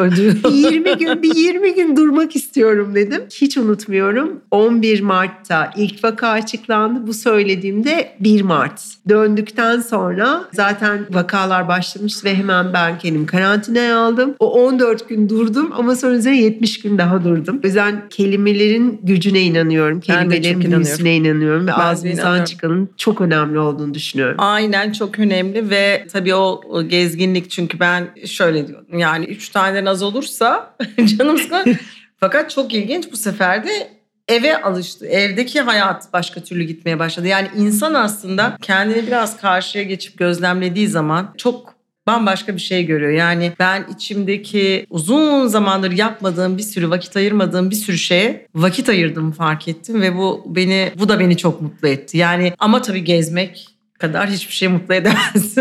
bir 0.44 0.50
20 0.50 0.96
gün 0.98 1.22
bir 1.22 1.34
20 1.34 1.74
gün 1.74 1.96
durmak 1.96 2.36
istiyorum 2.36 2.94
dedim. 2.94 3.22
Hiç 3.34 3.58
unutmuyorum. 3.58 4.40
11 4.50 5.00
Mart'ta 5.00 5.70
ilk 5.76 6.04
vaka 6.04 6.28
açıklandı. 6.28 7.06
Bu 7.06 7.14
söylediğimde 7.14 8.16
1 8.20 8.42
Mart. 8.42 8.80
Döndükten 9.08 9.80
sonra 9.80 10.44
zaten 10.52 11.06
vakalar 11.10 11.68
başlamış 11.68 12.24
ve 12.24 12.34
hemen 12.34 12.72
ben 12.72 12.98
kendimi 12.98 13.26
karantinaya 13.26 13.98
aldım. 13.98 14.34
O 14.38 14.52
14 14.64 15.08
gün 15.08 15.28
durdum 15.54 15.72
ama 15.76 15.96
sonra 15.96 16.14
üzerine 16.14 16.40
70 16.40 16.80
gün 16.80 16.98
daha 16.98 17.24
durdum. 17.24 17.60
O 17.64 17.66
yüzden 17.66 18.08
kelimelerin 18.08 19.00
gücüne 19.02 19.40
inanıyorum. 19.40 20.00
Kelimelerin 20.00 20.60
büyüsüne 20.60 21.16
inanıyorum 21.16 21.66
ve 21.66 21.70
Ben 21.70 21.80
ağzımızdan 21.80 22.44
çıkanın 22.44 22.90
çok 22.96 23.20
önemli 23.20 23.58
olduğunu 23.58 23.94
düşünüyorum. 23.94 24.36
Aynen 24.38 24.92
çok 24.92 25.18
önemli 25.18 25.70
ve 25.70 26.06
tabii 26.12 26.34
o, 26.34 26.60
o 26.68 26.82
gezginlik 26.82 27.50
çünkü 27.50 27.80
ben 27.80 28.08
şöyle 28.26 28.68
diyorum 28.68 28.98
yani 28.98 29.24
üç 29.24 29.48
taneden 29.48 29.86
az 29.86 30.02
olursa 30.02 30.76
canım 31.18 31.38
sıkılır. 31.38 31.76
Fakat 32.20 32.50
çok 32.50 32.74
ilginç 32.74 33.12
bu 33.12 33.16
sefer 33.16 33.64
de 33.64 33.88
eve 34.28 34.62
alıştı. 34.62 35.06
Evdeki 35.06 35.60
hayat 35.60 36.12
başka 36.12 36.40
türlü 36.40 36.64
gitmeye 36.64 36.98
başladı. 36.98 37.26
Yani 37.26 37.48
insan 37.56 37.94
aslında 37.94 38.56
kendini 38.62 39.06
biraz 39.06 39.36
karşıya 39.36 39.84
geçip 39.84 40.18
gözlemlediği 40.18 40.88
zaman 40.88 41.34
çok 41.36 41.73
bambaşka 42.06 42.54
bir 42.54 42.60
şey 42.60 42.86
görüyor. 42.86 43.10
Yani 43.10 43.52
ben 43.58 43.86
içimdeki 43.94 44.86
uzun 44.90 45.46
zamandır 45.46 45.90
yapmadığım 45.90 46.58
bir 46.58 46.62
sürü 46.62 46.90
vakit 46.90 47.16
ayırmadığım 47.16 47.70
bir 47.70 47.76
sürü 47.76 47.98
şeye 47.98 48.46
vakit 48.54 48.88
ayırdım 48.88 49.32
fark 49.32 49.68
ettim 49.68 50.02
ve 50.02 50.16
bu 50.16 50.44
beni 50.46 50.92
bu 50.98 51.08
da 51.08 51.20
beni 51.20 51.36
çok 51.36 51.62
mutlu 51.62 51.88
etti. 51.88 52.18
Yani 52.18 52.52
ama 52.58 52.82
tabii 52.82 53.04
gezmek 53.04 53.68
kadar 53.98 54.30
hiçbir 54.30 54.54
şey 54.54 54.68
mutlu 54.68 54.94
edemez. 54.94 55.56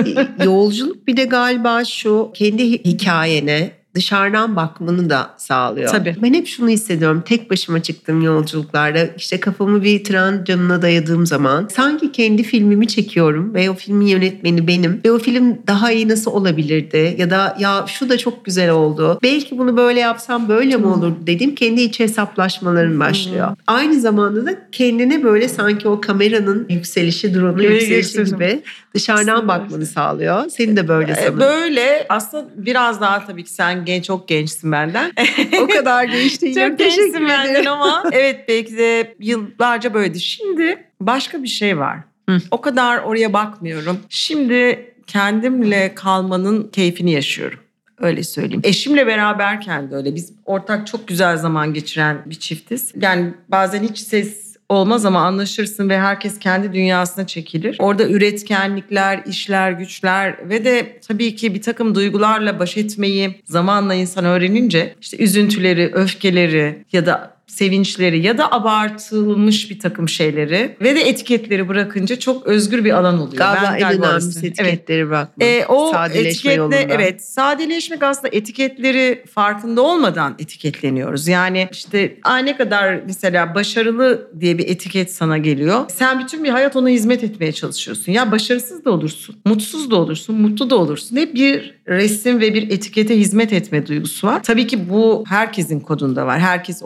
Yolculuk 0.46 1.08
bir 1.08 1.18
de 1.18 1.24
galiba 1.24 1.86
şu 1.86 2.32
kendi 2.34 2.72
hikayene 2.72 3.72
dışarıdan 3.96 4.56
bakmanı 4.56 5.10
da 5.10 5.30
sağlıyor. 5.38 5.90
Tabii. 5.90 6.16
Ben 6.24 6.34
hep 6.34 6.48
şunu 6.48 6.70
hissediyorum. 6.70 7.24
Tek 7.26 7.52
başıma 7.52 7.82
çıktığım 7.84 8.22
yolculuklarda 8.22 9.06
işte 9.18 9.40
kafamı 9.40 9.84
bir 9.84 10.04
tren 10.04 10.44
canına 10.44 10.82
dayadığım 10.82 11.26
zaman 11.26 11.68
sanki 11.72 12.12
kendi 12.12 12.44
filmimi 12.44 12.88
çekiyorum 12.88 13.54
ve 13.54 13.70
o 13.70 13.74
filmin 13.74 14.06
yönetmeni 14.06 14.68
benim 14.68 15.02
ve 15.06 15.12
o 15.12 15.20
film 15.20 15.58
daha 15.68 15.92
iyi 15.92 16.08
nasıl 16.08 16.32
olabilirdi 16.32 17.16
ya 17.18 17.30
da 17.30 17.56
ya 17.60 17.86
şu 17.88 18.10
da 18.10 18.18
çok 18.18 18.46
güzel 18.46 18.70
oldu. 18.72 19.20
Belki 19.24 19.58
bunu 19.58 19.78
böyle 19.78 20.00
yapsam 20.00 20.50
böyle 20.50 20.78
mi 20.78 20.88
olur 20.88 21.12
dediğim 21.28 21.56
kendi 21.56 21.82
iç 21.82 22.00
hesaplaşmalarım 22.00 23.00
başlıyor. 23.00 23.48
Aynı 23.68 24.00
zamanda 24.00 24.46
da 24.46 24.56
kendine 24.72 25.24
böyle 25.24 25.48
sanki 25.50 25.88
o 25.88 26.02
kameranın 26.02 26.66
yükselişi, 26.70 27.34
drone'un 27.34 27.62
yükselişi 27.62 27.90
geçtirdim. 27.90 28.38
gibi 28.38 28.64
dışarıdan 28.96 29.48
bakmanı 29.48 29.86
sağlıyor. 29.86 30.50
Senin 30.50 30.76
de 30.76 30.88
böyle 30.88 31.12
Ee, 31.12 31.16
sanırım. 31.16 31.40
Böyle 31.40 32.06
aslında 32.10 32.46
biraz 32.56 33.02
daha 33.02 33.26
tabii 33.26 33.44
ki 33.44 33.52
sen 33.52 33.83
genç 33.86 34.06
çok 34.06 34.28
gençsin 34.28 34.72
benden. 34.72 35.12
o 35.62 35.68
kadar 35.68 36.04
genç 36.04 36.42
değilim. 36.42 36.70
çok 36.70 36.80
gençsin 36.80 37.28
benden 37.28 37.66
ama 37.66 38.04
evet 38.12 38.46
belki 38.48 38.78
de 38.78 39.16
yıllarca 39.20 39.94
böyleydi. 39.94 40.20
Şimdi 40.20 40.88
başka 41.02 41.44
bir 41.44 41.48
şey 41.48 41.78
var. 41.78 41.98
Hı. 42.30 42.38
O 42.52 42.62
kadar 42.62 42.98
oraya 43.04 43.34
bakmıyorum. 43.34 44.00
Şimdi 44.10 44.94
kendimle 45.08 45.96
kalmanın 45.96 46.70
keyfini 46.72 47.12
yaşıyorum. 47.12 47.60
Öyle 48.00 48.24
söyleyeyim. 48.24 48.62
Eşimle 48.64 49.08
beraberken 49.08 49.92
de 49.92 49.96
öyle. 49.96 50.16
Biz 50.16 50.34
ortak 50.46 50.88
çok 50.88 51.08
güzel 51.08 51.38
zaman 51.38 51.74
geçiren 51.74 52.22
bir 52.26 52.36
çiftiz. 52.36 52.92
Yani 52.96 53.34
bazen 53.50 53.84
hiç 53.84 54.00
ses 54.00 54.43
olmaz 54.70 55.06
ama 55.06 55.20
anlaşırsın 55.20 55.90
ve 55.90 56.00
herkes 56.00 56.40
kendi 56.40 56.74
dünyasına 56.74 57.28
çekilir. 57.28 57.78
Orada 57.80 58.10
üretkenlikler, 58.10 59.24
işler, 59.26 59.72
güçler 59.72 60.50
ve 60.50 60.66
de 60.66 61.00
tabii 61.08 61.36
ki 61.36 61.56
bir 61.56 61.62
takım 61.62 61.96
duygularla 61.96 62.60
baş 62.60 62.78
etmeyi 62.78 63.42
zamanla 63.46 63.94
insan 63.94 64.26
öğrenince 64.26 64.96
işte 65.02 65.18
üzüntüleri, 65.18 65.92
öfkeleri 65.94 66.86
ya 66.92 67.06
da 67.06 67.33
sevinçleri 67.48 68.20
ya 68.22 68.38
da 68.38 68.52
abartılmış 68.52 69.70
bir 69.72 69.80
takım 69.80 70.10
şeyleri 70.10 70.76
ve 70.82 70.96
de 70.96 71.02
etiketleri 71.02 71.68
bırakınca 71.68 72.20
çok 72.20 72.48
özgür 72.48 72.86
bir 72.86 72.92
alan 72.92 73.16
oluyor. 73.22 73.38
Galiba 73.38 73.74
Ben 73.74 73.80
en 73.86 74.00
önemlisi 74.00 74.38
öyleyim. 74.38 74.56
Evet. 74.60 74.74
etiketleri 74.74 75.10
bırakmak. 75.10 75.48
E, 75.48 75.66
o 75.66 75.92
Sadeleşme 75.92 76.30
etiketle 76.30 76.54
yolunda. 76.54 76.76
evet 76.76 77.24
sadeleşmek 77.26 78.04
aslında 78.04 78.30
etiketleri 78.32 79.24
farkında 79.34 79.82
olmadan 79.82 80.36
etiketleniyoruz. 80.40 81.28
Yani 81.28 81.68
işte 81.72 82.18
Aa, 82.24 82.38
ne 82.38 82.58
kadar 82.58 83.00
mesela 83.08 83.56
başarılı 83.56 84.32
diye 84.40 84.58
bir 84.58 84.68
etiket 84.70 85.14
sana 85.14 85.38
geliyor. 85.38 85.86
Sen 85.90 86.20
bütün 86.20 86.44
bir 86.44 86.50
hayat 86.50 86.76
ona 86.76 86.90
hizmet 86.90 87.24
etmeye 87.24 87.52
çalışıyorsun. 87.52 88.12
Ya 88.12 88.32
başarısız 88.32 88.86
da 88.86 88.92
olursun, 88.92 89.36
mutsuz 89.46 89.92
da 89.92 89.96
olursun, 89.96 90.36
mutlu 90.42 90.70
da 90.70 90.76
olursun. 90.76 91.16
Hep 91.18 91.34
bir 91.34 91.74
resim 91.88 92.40
ve 92.42 92.54
bir 92.54 92.72
etikete 92.72 93.18
hizmet 93.20 93.54
etme 93.54 93.88
duygusu 93.88 94.28
var. 94.28 94.44
Tabii 94.44 94.68
ki 94.68 94.90
bu 94.90 95.24
herkesin 95.28 95.80
kodunda 95.80 96.26
var. 96.26 96.40
Herkes 96.40 96.84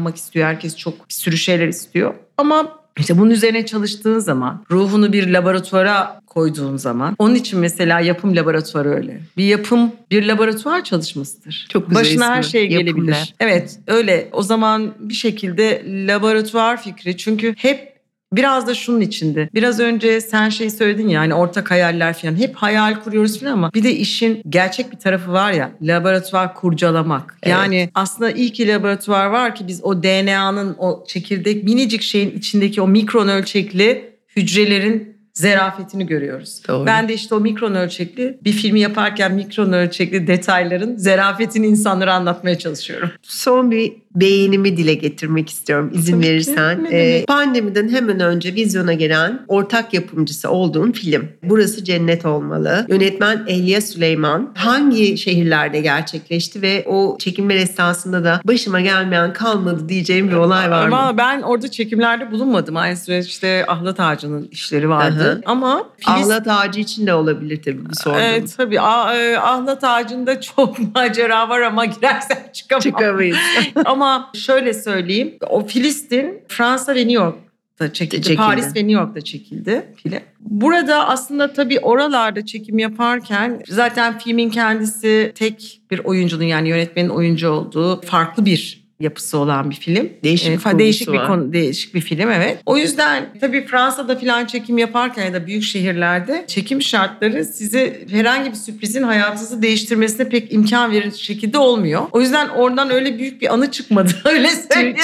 onaylanmak 0.00 0.16
istiyor. 0.16 0.46
Herkes 0.46 0.76
çok 0.76 1.08
bir 1.08 1.14
sürü 1.14 1.36
şeyler 1.36 1.68
istiyor. 1.68 2.14
Ama 2.38 2.80
işte 2.98 3.18
bunun 3.18 3.30
üzerine 3.30 3.66
çalıştığın 3.66 4.18
zaman, 4.18 4.64
ruhunu 4.70 5.12
bir 5.12 5.28
laboratuvara 5.28 6.20
koyduğun 6.26 6.76
zaman, 6.76 7.14
onun 7.18 7.34
için 7.34 7.60
mesela 7.60 8.00
yapım 8.00 8.36
laboratuvarı 8.36 8.94
öyle. 8.94 9.20
Bir 9.36 9.44
yapım 9.44 9.92
bir 10.10 10.22
laboratuvar 10.22 10.84
çalışmasıdır. 10.84 11.66
Çok 11.70 11.88
güzel 11.88 12.00
Başına 12.02 12.34
her 12.34 12.40
ismi, 12.40 12.50
şey 12.50 12.68
Yapım 12.68 12.86
gelebilir. 12.86 13.12
Lab. 13.12 13.26
Evet, 13.40 13.78
öyle. 13.86 14.28
O 14.32 14.42
zaman 14.42 14.94
bir 14.98 15.14
şekilde 15.14 15.82
laboratuvar 15.86 16.82
fikri 16.82 17.16
çünkü 17.16 17.54
hep 17.58 17.89
Biraz 18.32 18.66
da 18.66 18.74
şunun 18.74 19.00
içinde. 19.00 19.48
Biraz 19.54 19.80
önce 19.80 20.20
sen 20.20 20.48
şey 20.48 20.70
söyledin 20.70 21.08
ya 21.08 21.20
hani 21.20 21.34
ortak 21.34 21.70
hayaller 21.70 22.12
falan. 22.12 22.36
Hep 22.36 22.56
hayal 22.56 22.94
kuruyoruz 22.94 23.40
falan 23.40 23.52
ama 23.52 23.74
bir 23.74 23.84
de 23.84 23.96
işin 23.96 24.42
gerçek 24.48 24.92
bir 24.92 24.98
tarafı 24.98 25.32
var 25.32 25.52
ya 25.52 25.70
laboratuvar 25.82 26.54
kurcalamak. 26.54 27.36
Evet. 27.42 27.52
Yani 27.52 27.90
aslında 27.94 28.30
iyi 28.30 28.52
ki 28.52 28.68
laboratuvar 28.68 29.26
var 29.26 29.54
ki 29.54 29.68
biz 29.68 29.84
o 29.84 30.02
DNA'nın 30.02 30.76
o 30.78 31.04
çekirdek 31.08 31.64
minicik 31.64 32.02
şeyin 32.02 32.30
içindeki 32.30 32.82
o 32.82 32.88
mikron 32.88 33.28
ölçekli 33.28 34.10
hücrelerin 34.36 35.20
zerafetini 35.34 36.06
görüyoruz. 36.06 36.62
Doğru. 36.68 36.86
Ben 36.86 37.08
de 37.08 37.14
işte 37.14 37.34
o 37.34 37.40
mikron 37.40 37.74
ölçekli 37.74 38.38
bir 38.44 38.52
filmi 38.52 38.80
yaparken 38.80 39.34
mikron 39.34 39.72
ölçekli 39.72 40.26
detayların 40.26 40.96
zerafetini 40.96 41.66
insanlara 41.66 42.14
anlatmaya 42.14 42.58
çalışıyorum. 42.58 43.10
Son 43.22 43.70
bir 43.70 43.92
beğenimi 44.14 44.76
dile 44.76 44.94
getirmek 44.94 45.48
istiyorum 45.48 45.90
izin 45.94 46.12
Tabii 46.12 46.26
verirsen. 46.26 46.88
Ee, 46.92 47.24
pandemiden 47.28 47.88
hemen 47.88 48.20
önce 48.20 48.54
vizyona 48.54 48.92
gelen 48.92 49.44
ortak 49.48 49.94
yapımcısı 49.94 50.50
olduğun 50.50 50.92
film. 50.92 51.28
Burası 51.42 51.84
Cennet 51.84 52.26
Olmalı. 52.26 52.86
Yönetmen 52.88 53.44
Elia 53.46 53.80
Süleyman. 53.80 54.50
Hangi 54.54 55.18
şehirlerde 55.18 55.80
gerçekleşti 55.80 56.62
ve 56.62 56.84
o 56.86 57.16
çekimler 57.18 57.56
esnasında 57.56 58.24
da 58.24 58.40
başıma 58.44 58.80
gelmeyen 58.80 59.32
kalmadı 59.32 59.88
diyeceğim 59.88 60.30
bir 60.30 60.36
olay 60.36 60.70
var 60.70 60.88
mı? 60.88 60.96
Ama 60.98 61.18
ben 61.18 61.42
orada 61.42 61.70
çekimlerde 61.70 62.30
bulunmadım. 62.30 62.76
Aynı 62.76 62.96
süreçte 62.96 63.64
Ahlat 63.68 64.00
Ağacı'nın 64.00 64.48
işleri 64.50 64.88
vardı. 64.88 65.24
Hı 65.24 65.32
hı. 65.32 65.40
Ama 65.46 65.84
Filiz... 65.98 66.30
Ahlat 66.30 66.48
ağacı 66.48 66.80
için 66.80 67.06
de 67.06 67.14
olabilir 67.14 67.62
tabii 67.62 67.90
bu 67.90 67.94
sorduğum. 67.94 68.20
Evet 68.20 68.54
tabii 68.56 68.80
Ah- 68.80 69.10
Ahlat 69.42 69.84
Ağacı'nda 69.84 70.40
çok 70.40 70.94
macera 70.94 71.48
var 71.48 71.60
ama 71.60 71.84
girersem 71.84 72.38
çıkamam. 72.52 72.80
Çıkamayız. 72.80 73.36
ama 73.84 73.99
şöyle 74.34 74.74
söyleyeyim. 74.74 75.34
O 75.48 75.66
Filistin 75.66 76.42
Fransa 76.48 76.94
ve 76.94 76.98
New 76.98 77.12
York'ta 77.12 77.92
çekildi. 77.92 78.22
Çekildi. 78.22 78.36
Paris 78.36 78.66
ve 78.66 78.80
New 78.80 78.92
York'ta 78.92 79.20
çekildi 79.20 79.86
film. 80.02 80.18
Burada 80.40 81.08
aslında 81.08 81.52
tabii 81.52 81.80
oralarda 81.80 82.46
çekim 82.46 82.78
yaparken 82.78 83.62
zaten 83.68 84.18
filmin 84.18 84.50
kendisi 84.50 85.32
tek 85.34 85.80
bir 85.90 85.98
oyuncunun 85.98 86.44
yani 86.44 86.68
yönetmenin 86.68 87.08
oyuncu 87.08 87.50
olduğu 87.50 88.00
farklı 88.00 88.44
bir 88.44 88.79
yapısı 89.00 89.38
olan 89.38 89.70
bir 89.70 89.74
film. 89.74 90.08
Değişik 90.24 90.62
kurgusu 90.62 90.78
değişik 90.78 91.08
bir 91.08 91.18
var. 91.18 91.26
konu, 91.26 91.52
değişik 91.52 91.94
bir 91.94 92.00
film 92.00 92.30
evet. 92.30 92.58
O 92.66 92.76
yüzden 92.76 93.24
tabii 93.40 93.66
Fransa'da 93.66 94.18
falan 94.18 94.46
çekim 94.46 94.78
yaparken 94.78 95.24
ya 95.26 95.32
da 95.32 95.46
büyük 95.46 95.62
şehirlerde 95.62 96.44
çekim 96.46 96.82
şartları 96.82 97.44
size 97.44 98.00
herhangi 98.10 98.50
bir 98.50 98.56
sürprizin 98.56 99.02
hayatınızı 99.02 99.62
değiştirmesine 99.62 100.28
pek 100.28 100.52
imkan 100.52 100.92
verir 100.92 101.12
şekilde 101.12 101.58
olmuyor. 101.58 102.02
O 102.12 102.20
yüzden 102.20 102.48
oradan 102.48 102.90
öyle 102.90 103.18
büyük 103.18 103.42
bir 103.42 103.54
anı 103.54 103.70
çıkmadı. 103.70 104.10
öyle. 104.24 104.48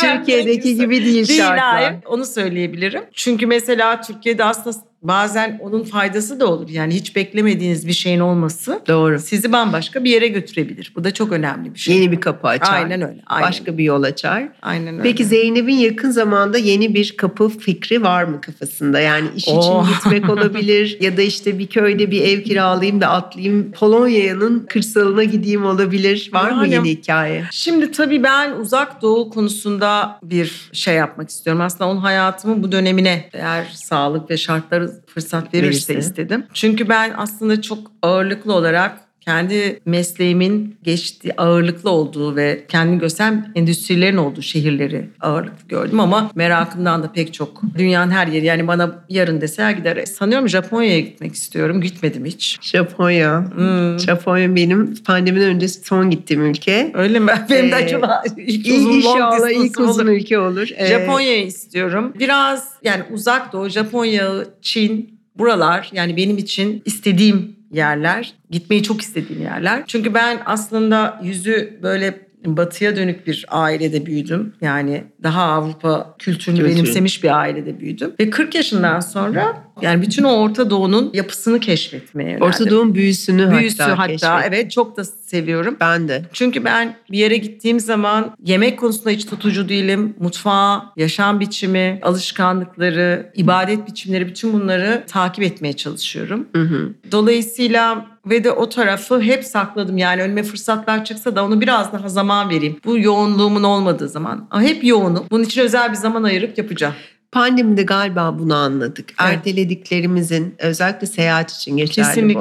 Türkiye'deki 0.01 0.77
gibi 0.77 1.05
değil, 1.05 1.29
Değil 1.29 1.41
şartlar. 1.41 1.59
hayır. 1.59 1.95
Onu 2.07 2.27
söyleyebilirim. 2.27 3.03
Çünkü 3.13 3.47
mesela 3.47 4.01
Türkiye'de 4.01 4.45
aslında 4.45 4.77
bazen 5.03 5.59
onun 5.63 5.85
faydası 5.85 6.41
da 6.41 6.47
olur. 6.47 6.69
Yani 6.69 6.95
hiç 6.95 7.17
beklemediğiniz 7.17 7.87
bir 7.87 7.93
şeyin 7.93 8.21
olması 8.21 8.81
Doğru. 8.89 9.19
sizi 9.19 9.53
bambaşka 9.53 10.05
bir 10.05 10.11
yere 10.11 10.29
götürebilir. 10.29 10.93
Bu 10.97 11.05
da 11.05 11.15
çok 11.15 11.33
önemli 11.33 11.75
bir 11.75 11.79
şey. 11.79 11.95
Yeni 11.97 12.13
bir 12.13 12.21
kapı 12.21 12.49
açar. 12.49 12.75
Aynen 12.75 13.03
öyle. 13.03 13.21
Aynen. 13.27 13.49
Başka 13.49 13.79
bir 13.79 13.85
yol 13.85 14.03
açar. 14.03 14.49
Aynen 14.63 14.95
öyle. 14.95 15.03
Peki 15.03 15.25
Zeynep'in 15.25 15.75
yakın 15.77 16.11
zamanda 16.11 16.59
yeni 16.59 16.95
bir 16.95 17.15
kapı 17.17 17.49
fikri 17.49 18.03
var 18.03 18.25
mı 18.25 18.41
kafasında? 18.41 19.01
Yani 19.01 19.29
iş 19.37 19.43
için 19.43 19.57
Oh. 19.57 19.89
gitmek 19.95 20.31
olabilir 20.31 20.99
ya 21.01 21.17
da 21.17 21.23
işte 21.23 21.59
bir 21.59 21.67
köyde 21.67 22.11
bir 22.11 22.23
ev 22.23 22.43
kiralayayım 22.43 23.01
da 23.01 23.09
atlayayım 23.09 23.73
Polonya'nın 23.73 24.67
kırsalına 24.69 25.25
gideyim 25.25 25.67
olabilir. 25.67 26.31
Var 26.33 26.51
mı 26.51 26.63
Yani- 26.69 26.75
yeni 26.75 26.89
hikaye? 26.99 27.45
Şimdi 27.53 27.93
tabii 27.93 28.23
ben 28.23 28.53
uzak 28.53 29.03
doğu 29.03 29.31
konusunda 29.31 30.19
bir 30.23 30.69
şey 30.73 30.95
yapmak 30.95 31.31
istiyorum. 31.31 31.63
Aslında 31.63 31.91
onun 31.91 32.01
hayatımın 32.01 32.63
bu 32.63 32.73
dönemine 32.73 33.29
eğer 33.33 33.65
sağlık 33.75 34.31
ve 34.31 34.37
şartları 34.37 34.86
fırsat 35.07 35.55
verirse 35.55 35.95
Verirse. 35.95 36.09
istedim. 36.09 36.47
Çünkü 36.55 36.89
ben 36.89 37.15
aslında 37.17 37.63
çok 37.63 37.93
ağırlıklı 38.03 38.53
olarak 38.53 39.06
kendi 39.27 39.81
mesleğimin 39.87 40.77
geçtiği 40.83 41.33
ağırlıklı 41.37 41.91
olduğu 41.91 42.37
ve 42.37 42.65
kendini 42.69 42.99
gösteren 42.99 43.53
endüstrilerin 43.55 44.17
olduğu 44.17 44.43
şehirleri 44.43 45.09
ağırlıklı 45.21 45.69
gördüm 45.69 46.01
ama 46.01 46.31
merakımdan 46.35 47.03
da 47.03 47.13
pek 47.13 47.35
çok 47.35 47.63
dünyanın 47.79 48.11
her 48.11 48.27
yeri 48.27 48.47
yani 48.47 48.67
bana 48.67 49.05
yarın 49.09 49.41
deseler 49.41 49.71
gider. 49.71 50.05
Sanıyorum 50.05 50.49
Japonya'ya 50.49 51.01
gitmek 51.01 51.35
istiyorum. 51.35 51.81
Gitmedim 51.81 52.25
hiç. 52.25 52.59
Japonya. 52.63 53.51
Hmm. 53.55 53.99
Japonya 53.99 54.57
benim 54.57 54.95
pandemiden 55.05 55.49
önce 55.49 55.69
son 55.69 56.11
gittiğim 56.11 56.45
ülke. 56.45 56.91
Öyle 56.95 57.19
mi? 57.19 57.33
Benim 57.51 57.71
de 57.73 57.77
Ee, 57.77 57.85
acaba 57.85 58.23
ilk 58.47 58.67
uzun 58.67 58.91
inşallah 58.93 59.51
ilk 59.51 59.81
uzun 59.81 60.07
olur. 60.07 60.13
ülke 60.13 60.39
olur. 60.39 60.69
Ee, 60.77 60.87
Japonya'yı 60.87 61.47
istiyorum. 61.47 62.13
Biraz 62.19 62.69
yani 62.85 63.03
uzak 63.13 63.53
doğu, 63.53 63.69
Japonya, 63.69 64.33
Çin 64.63 65.21
buralar 65.39 65.91
yani 65.93 66.17
benim 66.17 66.39
için 66.39 66.83
istediğim 66.85 67.56
yerler. 67.71 68.35
Gitmeyi 68.51 68.83
çok 68.83 69.01
istediğim 69.01 69.43
yerler. 69.43 69.83
Çünkü 69.87 70.15
ben 70.15 70.43
aslında 70.47 71.21
yüzü 71.23 71.79
böyle 71.83 72.26
batıya 72.47 72.97
dönük 72.97 73.27
bir 73.27 73.45
ailede 73.49 74.07
büyüdüm. 74.07 74.53
Yani 74.61 75.05
daha 75.23 75.43
Avrupa 75.43 76.15
kültürünü 76.19 76.59
Kültürü. 76.59 76.77
benimsemiş 76.77 77.25
bir 77.25 77.39
ailede 77.39 77.81
büyüdüm. 77.81 78.13
Ve 78.21 78.31
40 78.31 78.55
yaşından 78.55 79.01
sonra 79.01 79.63
yani 79.83 80.03
bütün 80.03 80.25
o 80.25 80.31
Orta 80.33 80.71
Doğu'nun 80.71 81.11
yapısını 81.15 81.61
keşfetmeye 81.61 82.31
yöneldim. 82.31 82.47
Orta 82.47 82.71
Doğu'nun 82.71 82.95
büyüsünü, 82.95 83.51
Büyüsü 83.51 83.83
hatta, 83.83 83.99
hatta, 83.99 84.07
keşfettim. 84.07 84.41
evet 84.49 84.71
çok 84.71 84.97
da 84.97 85.05
seviyorum. 85.05 85.77
Ben 85.81 86.09
de. 86.09 86.23
Çünkü 86.33 86.65
ben 86.65 86.97
bir 87.11 87.19
yere 87.19 87.37
gittiğim 87.37 87.81
zaman 87.81 88.37
yemek 88.45 88.79
konusunda 88.79 89.11
hiç 89.11 89.27
tutucu 89.27 89.69
değilim. 89.69 90.15
Mutfağı, 90.21 90.83
yaşam 90.97 91.41
biçimi, 91.41 92.01
alışkanlıkları, 92.03 93.33
ibadet 93.35 93.87
biçimleri 93.89 94.27
bütün 94.27 94.53
bunları 94.53 95.05
takip 95.07 95.45
etmeye 95.45 95.73
çalışıyorum. 95.73 96.47
Hı 96.57 96.63
hı. 96.63 96.93
Dolayısıyla 97.13 98.07
ve 98.27 98.45
de 98.45 98.51
o 98.51 98.69
tarafı 98.69 99.21
hep 99.21 99.45
sakladım. 99.45 99.99
Yani 99.99 100.23
önüme 100.23 100.43
fırsatlar 100.43 101.05
çıksa 101.05 101.37
da 101.37 101.45
onu 101.45 101.61
biraz 101.61 101.93
daha 101.93 102.09
zaman 102.09 102.51
vereyim. 102.51 102.77
Bu 102.85 102.99
yoğunluğumun 102.99 103.63
olmadığı 103.63 104.09
zaman. 104.09 104.47
Ama 104.51 104.63
hep 104.63 104.85
yoğunum. 104.85 105.27
Bunun 105.31 105.45
için 105.45 105.61
özel 105.61 105.91
bir 105.91 105.97
zaman 105.97 106.23
ayırıp 106.23 106.59
yapacağım. 106.59 106.95
Pandemide 107.33 107.83
galiba 107.83 108.39
bunu 108.39 108.55
anladık. 108.55 109.09
Evet. 109.23 109.35
Ertelediklerimizin 109.35 110.55
özellikle 110.59 111.07
seyahat 111.07 111.53
için 111.53 111.77
geçerli 111.77 112.35
bu. 112.35 112.41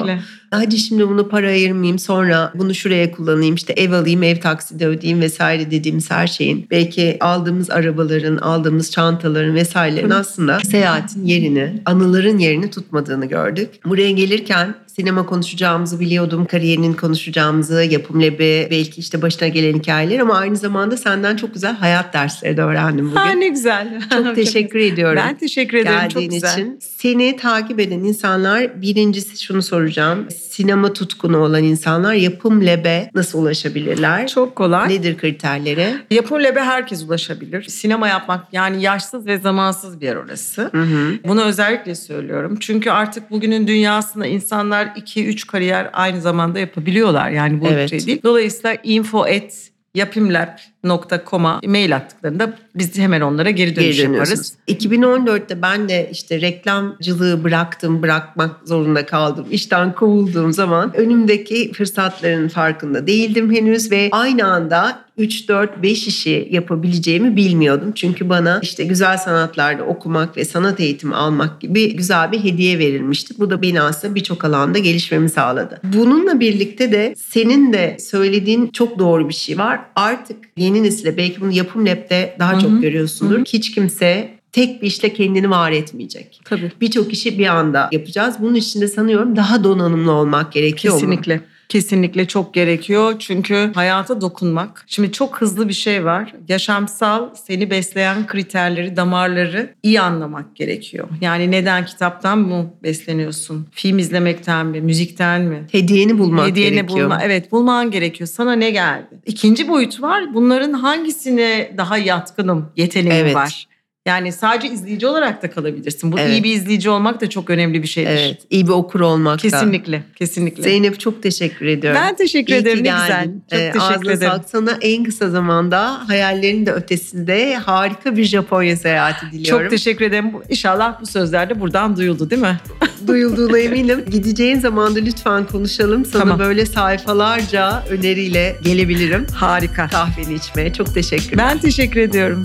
Hadi 0.52 0.78
şimdi 0.78 1.10
bunu 1.10 1.30
para 1.30 1.48
ayırmayayım 1.48 2.00
sonra 2.00 2.52
bunu 2.56 2.76
şuraya 2.76 3.12
kullanayım 3.12 3.56
işte 3.56 3.74
ev 3.74 3.92
alayım 3.92 4.24
ev 4.24 4.40
taksidi 4.40 4.86
ödeyeyim 4.86 5.22
vesaire 5.22 5.72
dediğimiz 5.72 6.12
her 6.12 6.28
şeyin 6.28 6.68
belki 6.72 7.18
aldığımız 7.20 7.70
arabaların 7.70 8.38
aldığımız 8.38 8.92
çantaların 8.92 9.56
vesairelerin 9.56 10.10
aslında 10.10 10.60
seyahatin 10.60 11.26
yerini 11.26 11.82
anıların 11.86 12.38
yerini 12.38 12.70
tutmadığını 12.70 13.26
gördük. 13.26 13.70
Buraya 13.86 14.12
gelirken 14.12 14.76
sinema 14.88 15.26
konuşacağımızı 15.26 16.00
biliyordum 16.00 16.46
kariyerinin 16.46 16.94
konuşacağımızı 16.94 17.84
yapım 17.84 18.22
lebi 18.22 18.68
belki 18.72 19.02
işte 19.02 19.22
başına 19.22 19.48
gelen 19.48 19.80
hikayeler 19.80 20.20
ama 20.20 20.38
aynı 20.38 20.56
zamanda 20.58 20.98
senden 20.98 21.36
çok 21.36 21.54
güzel 21.54 21.76
hayat 21.76 22.14
dersleri 22.14 22.58
de 22.58 22.62
öğrendim 22.62 23.06
bugün. 23.06 23.16
Ha, 23.18 23.32
ne 23.32 23.48
güzel. 23.48 24.02
Çok 24.10 24.36
teşekkür 24.36 24.80
ediyorum. 24.80 25.22
Ben 25.26 25.38
teşekkür 25.38 25.78
ederim. 25.78 26.00
Çok 26.00 26.22
Geldiğin 26.22 26.32
güzel. 26.32 26.54
için. 26.54 26.80
Seni 26.82 27.36
takip 27.38 27.80
eden 27.80 28.00
insanlar 28.00 28.82
birincisi 28.82 29.44
şunu 29.44 29.62
soracağım. 29.62 30.28
Sinema 30.50 30.94
tutkunu 30.94 31.38
olan 31.38 31.64
insanlar 31.64 32.14
yapım 32.14 32.66
lebe 32.66 33.10
nasıl 33.16 33.42
ulaşabilirler? 33.42 34.28
Çok 34.28 34.56
kolay. 34.56 34.90
Nedir 34.90 35.18
kriterleri? 35.18 35.96
Yapım 36.12 36.44
Lab'e 36.44 36.60
herkes 36.60 37.04
ulaşabilir. 37.04 37.64
Sinema 37.64 38.08
yapmak 38.08 38.54
yani 38.54 38.82
yaşsız 38.82 39.26
ve 39.28 39.38
zamansız 39.38 40.02
bir 40.02 40.06
yer 40.06 40.16
orası. 40.16 40.62
Hı 40.62 40.82
hı. 40.82 41.14
Bunu 41.28 41.44
özellikle 41.44 41.96
söylüyorum. 41.96 42.58
Çünkü 42.60 42.90
artık 42.92 43.32
bugünün 43.32 43.68
dünyasında 43.68 44.26
insanlar 44.26 44.86
2-3 44.86 45.48
kariyer 45.48 45.90
aynı 45.94 46.22
zamanda 46.22 46.60
yapabiliyorlar. 46.60 47.30
Yani 47.30 47.62
bu 47.62 47.68
Evet. 47.68 47.90
şey 47.90 48.06
değil. 48.06 48.20
Dolayısıyla 48.24 48.78
info 48.84 49.22
at 49.22 49.54
yapimlab.com'a 49.96 51.60
mail 51.66 51.96
attıklarında 51.96 52.54
biz 52.76 52.98
hemen 52.98 53.22
onlara 53.22 53.50
geri 53.50 53.76
dönüş 53.76 53.98
Geri 53.98 54.12
yaparız. 54.14 54.56
dönüyorsunuz. 54.70 55.28
2014'te 55.28 55.62
ben 55.62 55.90
de 55.90 56.10
işte 56.12 56.42
reklamcılığı 56.42 57.44
bıraktım, 57.44 58.02
bırakmak 58.02 58.52
zorunda 58.68 59.06
kaldım. 59.06 59.46
İşten 59.52 59.94
kovulduğum 59.94 60.54
zaman 60.54 60.96
önümdeki 60.96 61.74
fırsatların 61.74 62.48
farkında 62.48 63.08
değildim 63.08 63.54
henüz 63.54 63.92
ve 63.92 64.10
aynı 64.12 64.46
anda 64.46 65.05
3, 65.18 65.50
4, 65.50 65.84
5 65.84 66.08
işi 66.08 66.48
yapabileceğimi 66.52 67.36
bilmiyordum. 67.36 67.92
Çünkü 67.96 68.30
bana 68.30 68.60
işte 68.64 68.84
güzel 68.84 69.18
sanatlarda 69.18 69.84
okumak 69.84 70.38
ve 70.38 70.46
sanat 70.46 70.80
eğitimi 70.80 71.16
almak 71.16 71.62
gibi 71.62 71.96
güzel 71.96 72.32
bir 72.32 72.44
hediye 72.44 72.80
verilmişti. 72.80 73.34
Bu 73.40 73.50
da 73.50 73.62
beni 73.62 73.82
aslında 73.82 74.16
birçok 74.16 74.46
alanda 74.46 74.80
gelişmemi 74.80 75.30
sağladı. 75.30 75.80
Bununla 75.84 76.40
birlikte 76.40 76.92
de 76.92 77.14
senin 77.18 77.74
de 77.74 77.98
söylediğin 78.00 78.68
çok 78.68 79.00
doğru 79.00 79.30
bir 79.30 79.34
şey 79.34 79.58
var. 79.58 79.80
Artık 79.96 80.38
yeni 80.58 80.84
nesile 80.84 81.18
belki 81.18 81.42
bunu 81.42 81.52
Yapım 81.52 81.86
Lab'de 81.86 82.36
daha 82.40 82.54
Hı 82.54 82.58
hı. 82.58 82.62
çok 82.62 82.82
görüyorsundur. 82.82 83.40
Hiç 83.46 83.72
kimse 83.72 84.36
tek 84.52 84.82
bir 84.82 84.88
işle 84.88 85.14
kendini 85.14 85.50
var 85.50 85.72
etmeyecek. 85.72 86.42
Tabii. 86.46 86.72
Birçok 86.82 87.14
işi 87.14 87.40
bir 87.40 87.48
anda 87.48 87.90
yapacağız. 87.92 88.36
Bunun 88.40 88.56
için 88.56 88.82
de 88.82 88.88
sanıyorum 88.88 89.36
daha 89.36 89.64
donanımlı 89.64 90.12
olmak 90.12 90.52
gerekiyor 90.52 90.94
mu? 90.94 91.00
Kesinlikle. 91.00 91.42
Kesinlikle 91.70 92.28
çok 92.28 92.54
gerekiyor 92.54 93.16
çünkü 93.20 93.72
hayata 93.76 94.22
dokunmak. 94.22 94.84
Şimdi 94.88 95.12
çok 95.12 95.42
hızlı 95.42 95.70
bir 95.70 95.74
şey 95.74 96.06
var. 96.06 96.34
Yaşamsal 96.48 97.30
seni 97.48 97.70
besleyen 97.70 98.28
kriterleri, 98.28 98.96
damarları 98.96 99.74
iyi 99.84 100.02
anlamak 100.02 100.56
gerekiyor. 100.56 101.08
Yani 101.22 101.52
neden 101.52 101.86
kitaptan 101.86 102.38
mı 102.40 102.74
besleniyorsun? 102.84 103.68
Film 103.72 104.00
izlemekten 104.00 104.66
mi? 104.66 104.82
Müzikten 104.82 105.42
mi? 105.42 105.64
Hediyeni 105.72 106.18
bulmak 106.20 106.48
Hediyeni 106.48 106.76
gerekiyor. 106.76 107.00
bulma. 107.00 107.20
Evet 107.24 107.52
bulman 107.52 107.92
gerekiyor. 107.92 108.28
Sana 108.28 108.54
ne 108.54 108.70
geldi? 108.72 109.08
İkinci 109.26 109.68
boyut 109.68 110.02
var. 110.02 110.34
Bunların 110.34 110.74
hangisine 110.74 111.72
daha 111.78 111.98
yatkınım, 111.98 112.72
yeteneğim 112.76 113.26
Evet. 113.26 113.36
var? 113.36 113.68
Yani 114.08 114.32
sadece 114.32 114.68
izleyici 114.74 115.08
olarak 115.08 115.44
da 115.44 115.52
kalabilirsin. 115.52 116.12
Bu 116.12 116.20
Evet. 116.20 116.30
iyi 116.32 116.44
bir 116.44 116.54
izleyici 116.56 116.90
olmak 116.90 117.22
da 117.22 117.30
çok 117.30 117.50
önemli 117.50 117.84
bir 117.84 117.88
şeydir. 117.88 118.10
Evet, 118.12 118.42
iyi 118.50 118.64
bir 118.68 118.72
okur 118.72 119.00
olmak 119.00 119.34
da. 119.38 119.42
Kesinlikle, 119.42 120.04
kesinlikle. 120.16 120.64
Zeynep 120.64 121.00
çok 121.00 121.24
teşekkür 121.24 121.66
ediyorum. 121.66 122.02
Ben 122.04 122.16
teşekkür 122.16 122.54
İyi 122.54 122.58
ederim. 122.58 122.78
Ne 122.84 122.90
güzel. 122.90 123.26
Çok 123.52 123.60
Ee, 123.60 123.72
teşekkür 123.72 124.10
ederim. 124.10 124.32
sağlık. 124.32 124.50
Sana 124.50 124.78
en 124.82 125.04
kısa 125.04 125.30
zamanda 125.30 126.08
hayallerin 126.10 126.66
de 126.66 126.72
ötesinde 126.72 127.56
harika 127.56 128.18
bir 128.18 128.24
Japonya 128.24 128.76
seyahati 128.78 129.26
diliyorum. 129.32 129.64
Çok 129.64 129.70
teşekkür 129.72 130.06
ederim. 130.06 130.32
İnşallah 130.50 131.02
bu 131.02 131.06
sözler 131.06 131.50
de 131.50 131.60
buradan 131.60 131.98
duyuldu 131.98 132.30
değil 132.30 132.42
mi? 132.42 132.60
Duyulduğuna 133.08 133.60
eminim. 133.60 134.06
Gideceğin 134.12 134.60
zaman 134.60 134.96
da 134.96 135.00
lütfen 135.00 135.46
konuşalım. 135.46 136.06
Sana 136.06 136.22
Tamam. 136.24 136.40
böyle 136.40 136.66
sayfalarca 136.66 137.84
öneriyle 137.90 138.56
gelebilirim. 138.64 139.26
Harika. 139.36 139.88
Kahveni 139.88 140.34
içmeye. 140.34 140.74
Çok 140.74 140.94
teşekkürler. 140.94 141.46
Ben 141.52 141.58
teşekkür 141.58 142.00
ediyorum. 142.00 142.42